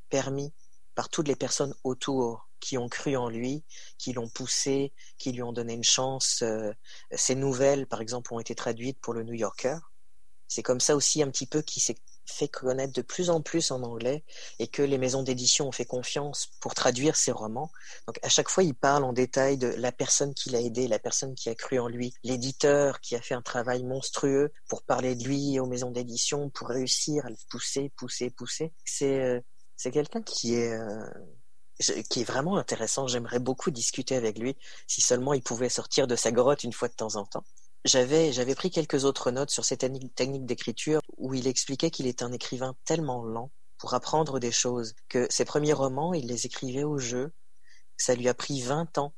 [0.09, 0.53] permis
[0.95, 3.63] par toutes les personnes autour qui ont cru en lui,
[3.97, 6.41] qui l'ont poussé, qui lui ont donné une chance.
[6.41, 6.71] Euh,
[7.11, 9.77] Ses nouvelles, par exemple, ont été traduites pour le New Yorker.
[10.47, 11.97] C'est comme ça aussi un petit peu qu'il s'est
[12.29, 14.23] fait connaître de plus en plus en anglais
[14.59, 17.71] et que les maisons d'édition ont fait confiance pour traduire ses romans.
[18.05, 20.99] Donc à chaque fois, il parle en détail de la personne qui l'a aidé, la
[20.99, 25.15] personne qui a cru en lui, l'éditeur qui a fait un travail monstrueux pour parler
[25.15, 28.73] de lui aux maisons d'édition, pour réussir à le pousser, pousser, pousser.
[28.83, 29.41] C'est euh,
[29.91, 31.09] quelqu'un qui est euh,
[32.09, 33.07] qui est vraiment intéressant.
[33.07, 34.57] J'aimerais beaucoup discuter avec lui
[34.87, 37.43] si seulement il pouvait sortir de sa grotte une fois de temps en temps.
[37.85, 39.79] J'avais, j'avais pris quelques autres notes sur cette
[40.15, 44.95] technique d'écriture où il expliquait qu'il est un écrivain tellement lent pour apprendre des choses
[45.07, 47.31] que ses premiers romans, il les écrivait au jeu.
[47.95, 49.13] Ça lui a pris 20 ans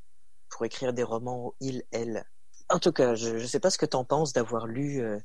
[0.49, 2.25] pour écrire des romans au il, elle.
[2.69, 5.17] En tout cas, je ne sais pas ce que tu en penses d'avoir lu euh,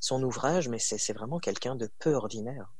[0.00, 2.70] son ouvrage, mais c'est vraiment quelqu'un de peu ordinaire.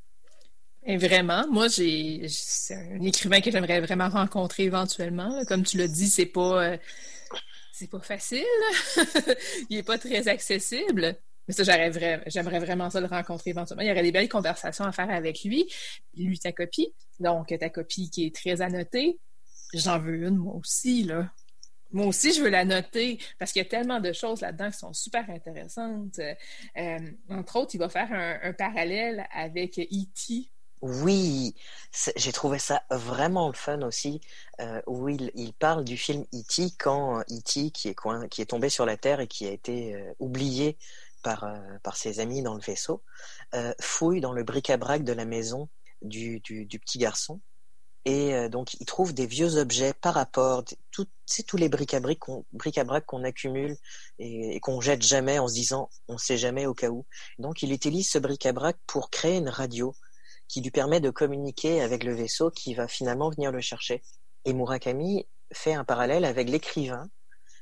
[0.85, 5.45] Et vraiment, moi, j'ai, c'est un écrivain que j'aimerais vraiment rencontrer éventuellement.
[5.47, 6.79] Comme tu l'as dit, c'est pas, euh,
[7.73, 8.45] c'est pas facile.
[9.71, 11.17] il est pas très accessible.
[11.47, 13.83] Mais ça, j'aimerais vraiment ça le rencontrer éventuellement.
[13.83, 15.71] Il y aurait des belles conversations à faire avec lui.
[16.17, 16.95] Lui, ta copie.
[17.19, 19.19] Donc, ta copie qui est très annotée.
[19.75, 21.31] J'en veux une, moi aussi, là.
[21.93, 24.79] Moi aussi, je veux la noter parce qu'il y a tellement de choses là-dedans qui
[24.79, 26.21] sont super intéressantes.
[26.77, 30.51] Euh, entre autres, il va faire un, un parallèle avec E.T.
[30.83, 31.55] Oui,
[32.17, 34.23] j'ai trouvé ça vraiment le fun aussi,
[34.61, 36.71] euh, où il, parle du film E.T.
[36.79, 37.71] quand E.T.
[37.71, 37.97] Qui est,
[38.31, 40.79] qui est tombé sur la Terre et qui a été euh, oublié
[41.23, 43.03] par, euh, par ses amis dans le vaisseau,
[43.55, 45.69] euh, fouille dans le bric-à-brac de la maison
[46.03, 47.41] du, du, petit garçon.
[48.07, 51.07] Et euh, donc, il trouve des vieux objets par rapport, tout,
[51.47, 53.77] tous les bric-à-brac qu'on bric qu'on accumule
[54.19, 57.05] et, et qu'on jette jamais en se disant on sait jamais au cas où.
[57.39, 59.95] Donc, il utilise ce bric-à-brac pour créer une radio
[60.51, 64.03] qui lui permet de communiquer avec le vaisseau qui va finalement venir le chercher.
[64.45, 67.09] Et Murakami fait un parallèle avec l'écrivain,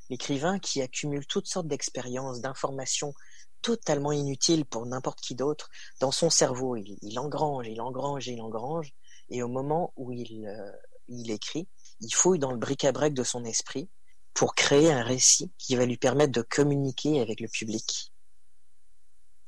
[0.09, 3.13] l'écrivain qui accumule toutes sortes d'expériences, d'informations
[3.61, 5.69] totalement inutiles pour n'importe qui d'autre
[6.01, 6.77] dans son cerveau.
[6.77, 8.95] Il, engrange, il engrange, il engrange,
[9.29, 10.73] et au moment où il, euh,
[11.09, 11.69] il écrit,
[12.01, 13.91] il fouille dans le bric-à-brac de son esprit
[14.33, 18.15] pour créer un récit qui va lui permettre de communiquer avec le public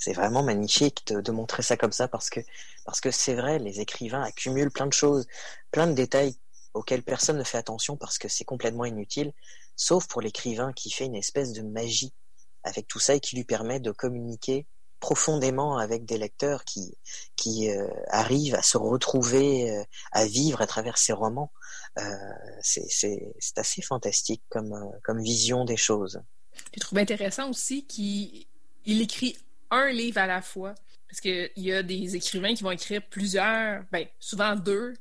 [0.00, 2.40] c'est vraiment magnifique de, montrer ça comme ça parce que
[2.84, 5.26] parce que c'est vrai, les écrivains accumulent plein de choses,
[5.70, 6.34] plein de détails
[6.74, 9.32] auxquels personne ne fait attention parce que c'est complètement inutile,
[9.76, 12.12] sauf pour l'écrivain qui fait une espèce de magie
[12.64, 14.66] avec tout ça et qui lui permet de communiquer
[15.00, 16.96] profondément avec des lecteurs qui
[17.36, 21.52] qui euh, arrivent à se retrouver, euh, à vivre à travers ses romans.
[21.98, 22.02] Euh,
[22.62, 26.22] c'est assez fantastique comme euh, comme vision des choses.
[26.74, 28.46] Je trouve intéressant aussi qu'il
[28.86, 29.36] il écrit
[29.70, 30.74] un livre à la fois.
[31.08, 34.94] Parce qu'il y a des écrivains qui vont écrire plusieurs, ben, souvent deux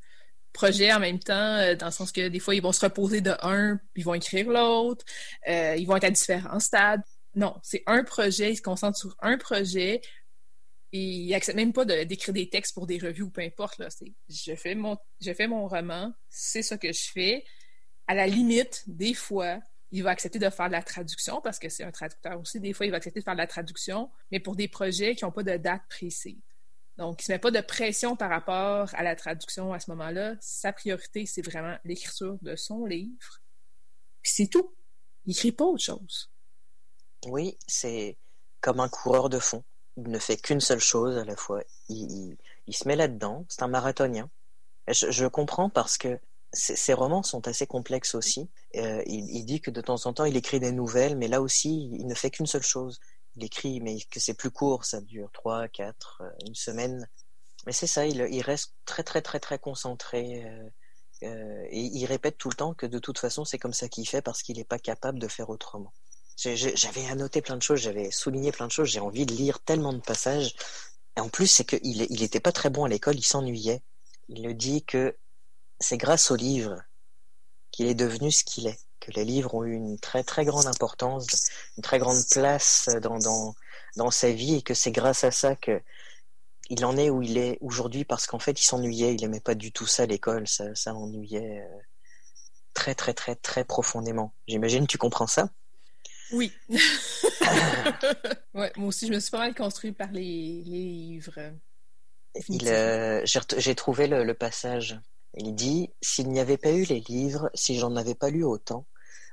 [0.53, 3.21] projets en même temps, euh, dans le sens que des fois, ils vont se reposer
[3.21, 5.05] de un, puis ils vont écrire l'autre.
[5.47, 7.03] Euh, ils vont être à différents stades.
[7.35, 10.01] Non, c'est un projet, ils se concentrent sur un projet.
[10.91, 13.79] Et ils n'acceptent même pas d'écrire des textes pour des revues ou peu importe.
[14.27, 17.45] Je, fais mon, je fais mon roman, c'est ce que je fais.
[18.07, 19.59] À la limite, des fois,
[19.91, 22.59] il va accepter de faire de la traduction parce que c'est un traducteur aussi.
[22.59, 25.25] Des fois, il va accepter de faire de la traduction, mais pour des projets qui
[25.25, 26.37] n'ont pas de date précise.
[26.97, 29.89] Donc, il ne se met pas de pression par rapport à la traduction à ce
[29.91, 30.35] moment-là.
[30.41, 33.39] Sa priorité, c'est vraiment l'écriture de son livre.
[34.21, 34.73] Puis c'est tout.
[35.25, 36.29] Il n'écrit pas autre chose.
[37.25, 38.17] Oui, c'est
[38.61, 39.63] comme un coureur de fond.
[39.97, 41.63] Il ne fait qu'une seule chose à la fois.
[41.87, 42.37] Il,
[42.67, 43.45] il, se met là-dedans.
[43.47, 44.29] C'est un marathonien.
[44.87, 46.19] Je, je comprends parce que
[46.53, 48.49] ses romans sont assez complexes aussi.
[48.75, 51.41] Euh, il, il, dit que de temps en temps, il écrit des nouvelles, mais là
[51.41, 52.99] aussi, il ne fait qu'une seule chose.
[53.35, 57.07] Il écrit, mais que c'est plus court, ça dure trois, quatre, euh, une semaine.
[57.65, 60.43] Mais c'est ça, il, il, reste très, très, très, très concentré.
[61.23, 64.07] Euh, et il répète tout le temps que de toute façon, c'est comme ça qu'il
[64.07, 65.93] fait parce qu'il n'est pas capable de faire autrement.
[66.37, 69.91] J'avais annoté plein de choses, j'avais souligné plein de choses, j'ai envie de lire tellement
[69.91, 70.55] de passages.
[71.17, 73.81] Et en plus, c'est qu'il il était pas très bon à l'école, il s'ennuyait.
[74.29, 75.17] Il le dit que
[75.79, 76.81] c'est grâce aux livres
[77.71, 80.67] qu'il est devenu ce qu'il est, que les livres ont eu une très très grande
[80.67, 83.55] importance, une très grande place dans, dans,
[83.95, 85.81] dans sa vie et que c'est grâce à ça que
[86.69, 89.55] il en est où il est aujourd'hui parce qu'en fait il s'ennuyait, il aimait pas
[89.55, 91.79] du tout ça l'école, ça, ça l'ennuyait euh,
[92.73, 94.33] très très très très profondément.
[94.47, 95.49] J'imagine tu comprends ça?
[96.31, 96.51] Oui.
[98.53, 101.39] ouais, moi aussi je me suis pas mal construit par les, les livres.
[102.67, 104.99] Euh, j'ai trouvé le, le passage
[105.37, 108.85] il dit S'il n'y avait pas eu les livres, si j'en avais pas lu autant,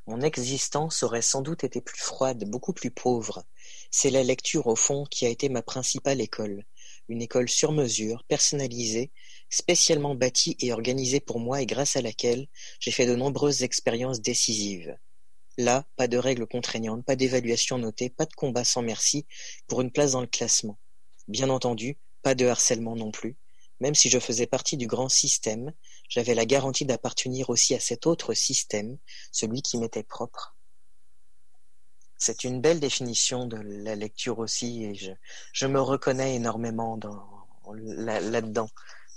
[0.06, 3.44] mon existence aurait sans doute été plus froide, beaucoup plus pauvre.
[3.90, 6.64] C'est la lecture, au fond, qui a été ma principale école.
[7.08, 9.10] Une école sur mesure, personnalisée,
[9.50, 12.46] spécialement bâtie et organisée pour moi et grâce à laquelle
[12.78, 14.96] j'ai fait de nombreuses expériences décisives.
[15.58, 19.26] Là, pas de règles contraignantes, pas d'évaluation notée, pas de combat sans merci
[19.66, 20.78] pour une place dans le classement.
[21.26, 23.36] Bien entendu, pas de harcèlement non plus.
[23.80, 25.72] Même si je faisais partie du grand système,
[26.08, 28.96] j'avais la garantie d'appartenir aussi à cet autre système,
[29.32, 30.56] celui qui m'était propre.
[32.18, 35.12] C'est une belle définition de la lecture aussi, et je,
[35.52, 38.68] je me reconnais énormément dans, là-dedans,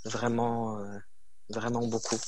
[0.04, 0.98] vraiment, euh,
[1.48, 2.18] vraiment beaucoup.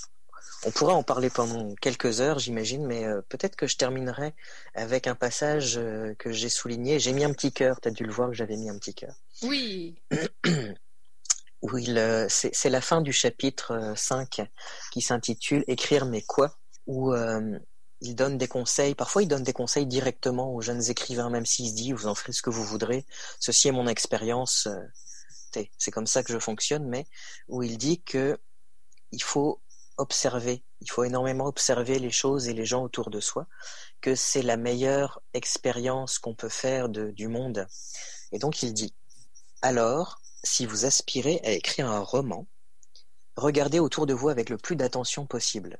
[0.65, 4.33] On pourrait en parler pendant quelques heures, j'imagine, mais euh, peut-être que je terminerai
[4.75, 7.01] avec un passage euh, que j'ai souligné.
[7.01, 8.95] J'ai mis un petit cœur, tu as dû le voir que j'avais mis un petit
[8.95, 9.15] cœur.
[9.43, 9.97] Oui.
[11.63, 11.87] Oui,
[12.29, 14.43] c'est la fin du chapitre 5
[14.91, 17.15] qui s'intitule Écrire mais quoi où
[18.01, 21.71] il donne des conseils, parfois il donne des conseils directement aux jeunes écrivains, même s'il
[21.71, 23.07] se dit vous en ferez ce que vous voudrez,
[23.39, 24.69] ceci est mon expérience,
[25.79, 27.07] c'est comme ça que je fonctionne, mais
[27.49, 28.39] où il dit que
[29.13, 29.61] il faut
[29.99, 33.47] observer, il faut énormément observer les choses et les gens autour de soi,
[34.01, 37.69] que c'est la meilleure expérience qu'on peut faire de, du monde.
[38.33, 38.95] Et donc il dit,
[39.61, 42.47] alors, si vous aspirez à écrire un roman,
[43.37, 45.79] regardez autour de vous avec le plus d'attention possible.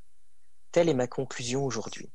[0.71, 2.11] Telle est ma conclusion aujourd'hui.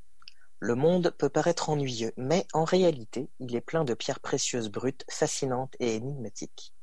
[0.59, 5.05] Le monde peut paraître ennuyeux, mais en réalité, il est plein de pierres précieuses brutes,
[5.09, 6.73] fascinantes et énigmatiques.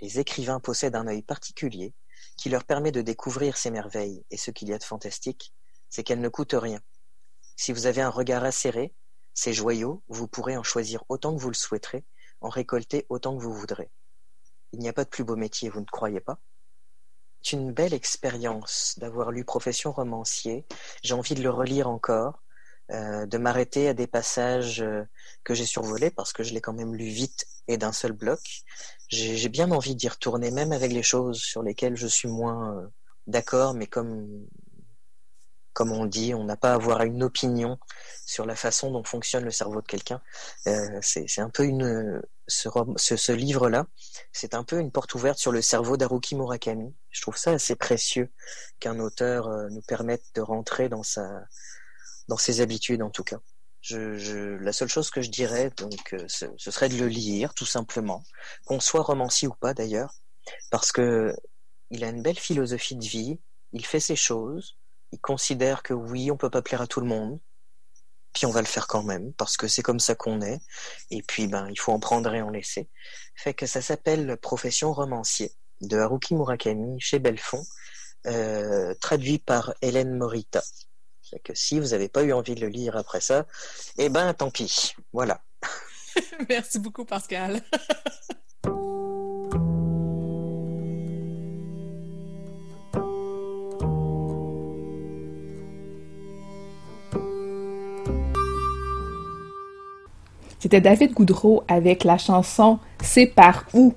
[0.00, 1.94] Les écrivains possèdent un œil particulier
[2.36, 5.54] qui leur permet de découvrir ces merveilles, et ce qu'il y a de fantastique,
[5.88, 6.80] c'est qu'elles ne coûtent rien.
[7.56, 8.92] Si vous avez un regard acéré,
[9.32, 12.04] ces joyaux, vous pourrez en choisir autant que vous le souhaiterez,
[12.40, 13.90] en récolter autant que vous voudrez.
[14.74, 16.38] Il n'y a pas de plus beau métier, vous ne croyez pas?
[17.42, 20.66] C'est une belle expérience d'avoir lu Profession romancier.
[21.02, 22.42] J'ai envie de le relire encore,
[22.90, 25.04] euh, de m'arrêter à des passages euh,
[25.44, 28.40] que j'ai survolés parce que je l'ai quand même lu vite et d'un seul bloc,
[29.08, 32.86] j'ai bien envie d'y retourner, même avec les choses sur lesquelles je suis moins euh,
[33.26, 34.46] d'accord, mais comme
[35.72, 37.78] comme on dit, on n'a pas à avoir une opinion
[38.26, 40.22] sur la façon dont fonctionne le cerveau de quelqu'un.
[41.02, 43.86] C'est un peu une ce, ce, ce livre-là,
[44.32, 46.94] c'est un peu une porte ouverte sur le cerveau d'Haruki Murakami.
[47.10, 48.30] Je trouve ça assez précieux
[48.80, 51.44] qu'un auteur euh, nous permette de rentrer dans sa
[52.28, 53.38] dans ses habitudes en tout cas.
[53.80, 57.06] Je, je, la seule chose que je dirais, donc, euh, ce, ce, serait de le
[57.06, 58.24] lire, tout simplement,
[58.64, 60.14] qu'on soit romancier ou pas d'ailleurs,
[60.70, 61.34] parce que
[61.90, 63.38] il a une belle philosophie de vie,
[63.72, 64.78] il fait ses choses,
[65.12, 67.38] il considère que oui, on peut pas plaire à tout le monde,
[68.34, 70.60] puis on va le faire quand même, parce que c'est comme ça qu'on est,
[71.10, 72.88] et puis ben il faut en prendre et en laisser.
[73.36, 77.64] Fait que ça s'appelle Profession romancier de Haruki Murakami chez Belfond,
[78.26, 80.62] euh, traduit par Hélène Morita
[81.44, 83.46] que si vous n'avez pas eu envie de le lire après ça,
[83.98, 84.94] eh ben tant pis.
[85.12, 85.42] Voilà.
[86.48, 87.62] Merci beaucoup, Pascal.
[100.64, 103.92] C'était David Goudreau avec la chanson C'est par où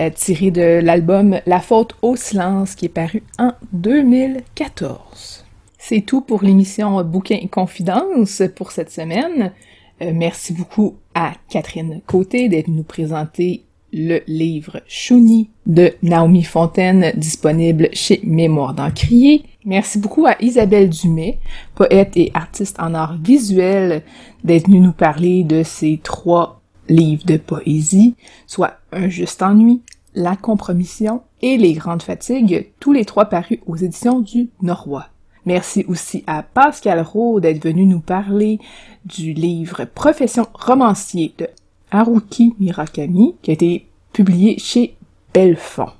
[0.00, 5.44] euh, tirée de l'album La faute au silence qui est paru en 2014.
[5.76, 9.52] C'est tout pour l'émission Bouquin et Confidence pour cette semaine.
[10.00, 17.12] Euh, merci beaucoup à Catherine Côté d'être nous présenter le livre Chouni de Naomi Fontaine
[17.16, 19.44] disponible chez Mémoire d'Encrier.
[19.68, 21.40] Merci beaucoup à Isabelle Dumais,
[21.74, 24.02] poète et artiste en art visuel,
[24.42, 28.14] d'être venue nous parler de ces trois livres de poésie,
[28.46, 29.82] soit Un juste ennui,
[30.14, 35.08] La compromission et Les grandes fatigues, tous les trois parus aux éditions du Norrois.
[35.44, 38.58] Merci aussi à Pascal Rowe d'être venu nous parler
[39.04, 41.46] du livre Profession romancier de
[41.90, 44.96] Haruki Mirakami qui a été publié chez
[45.34, 45.97] Belfond.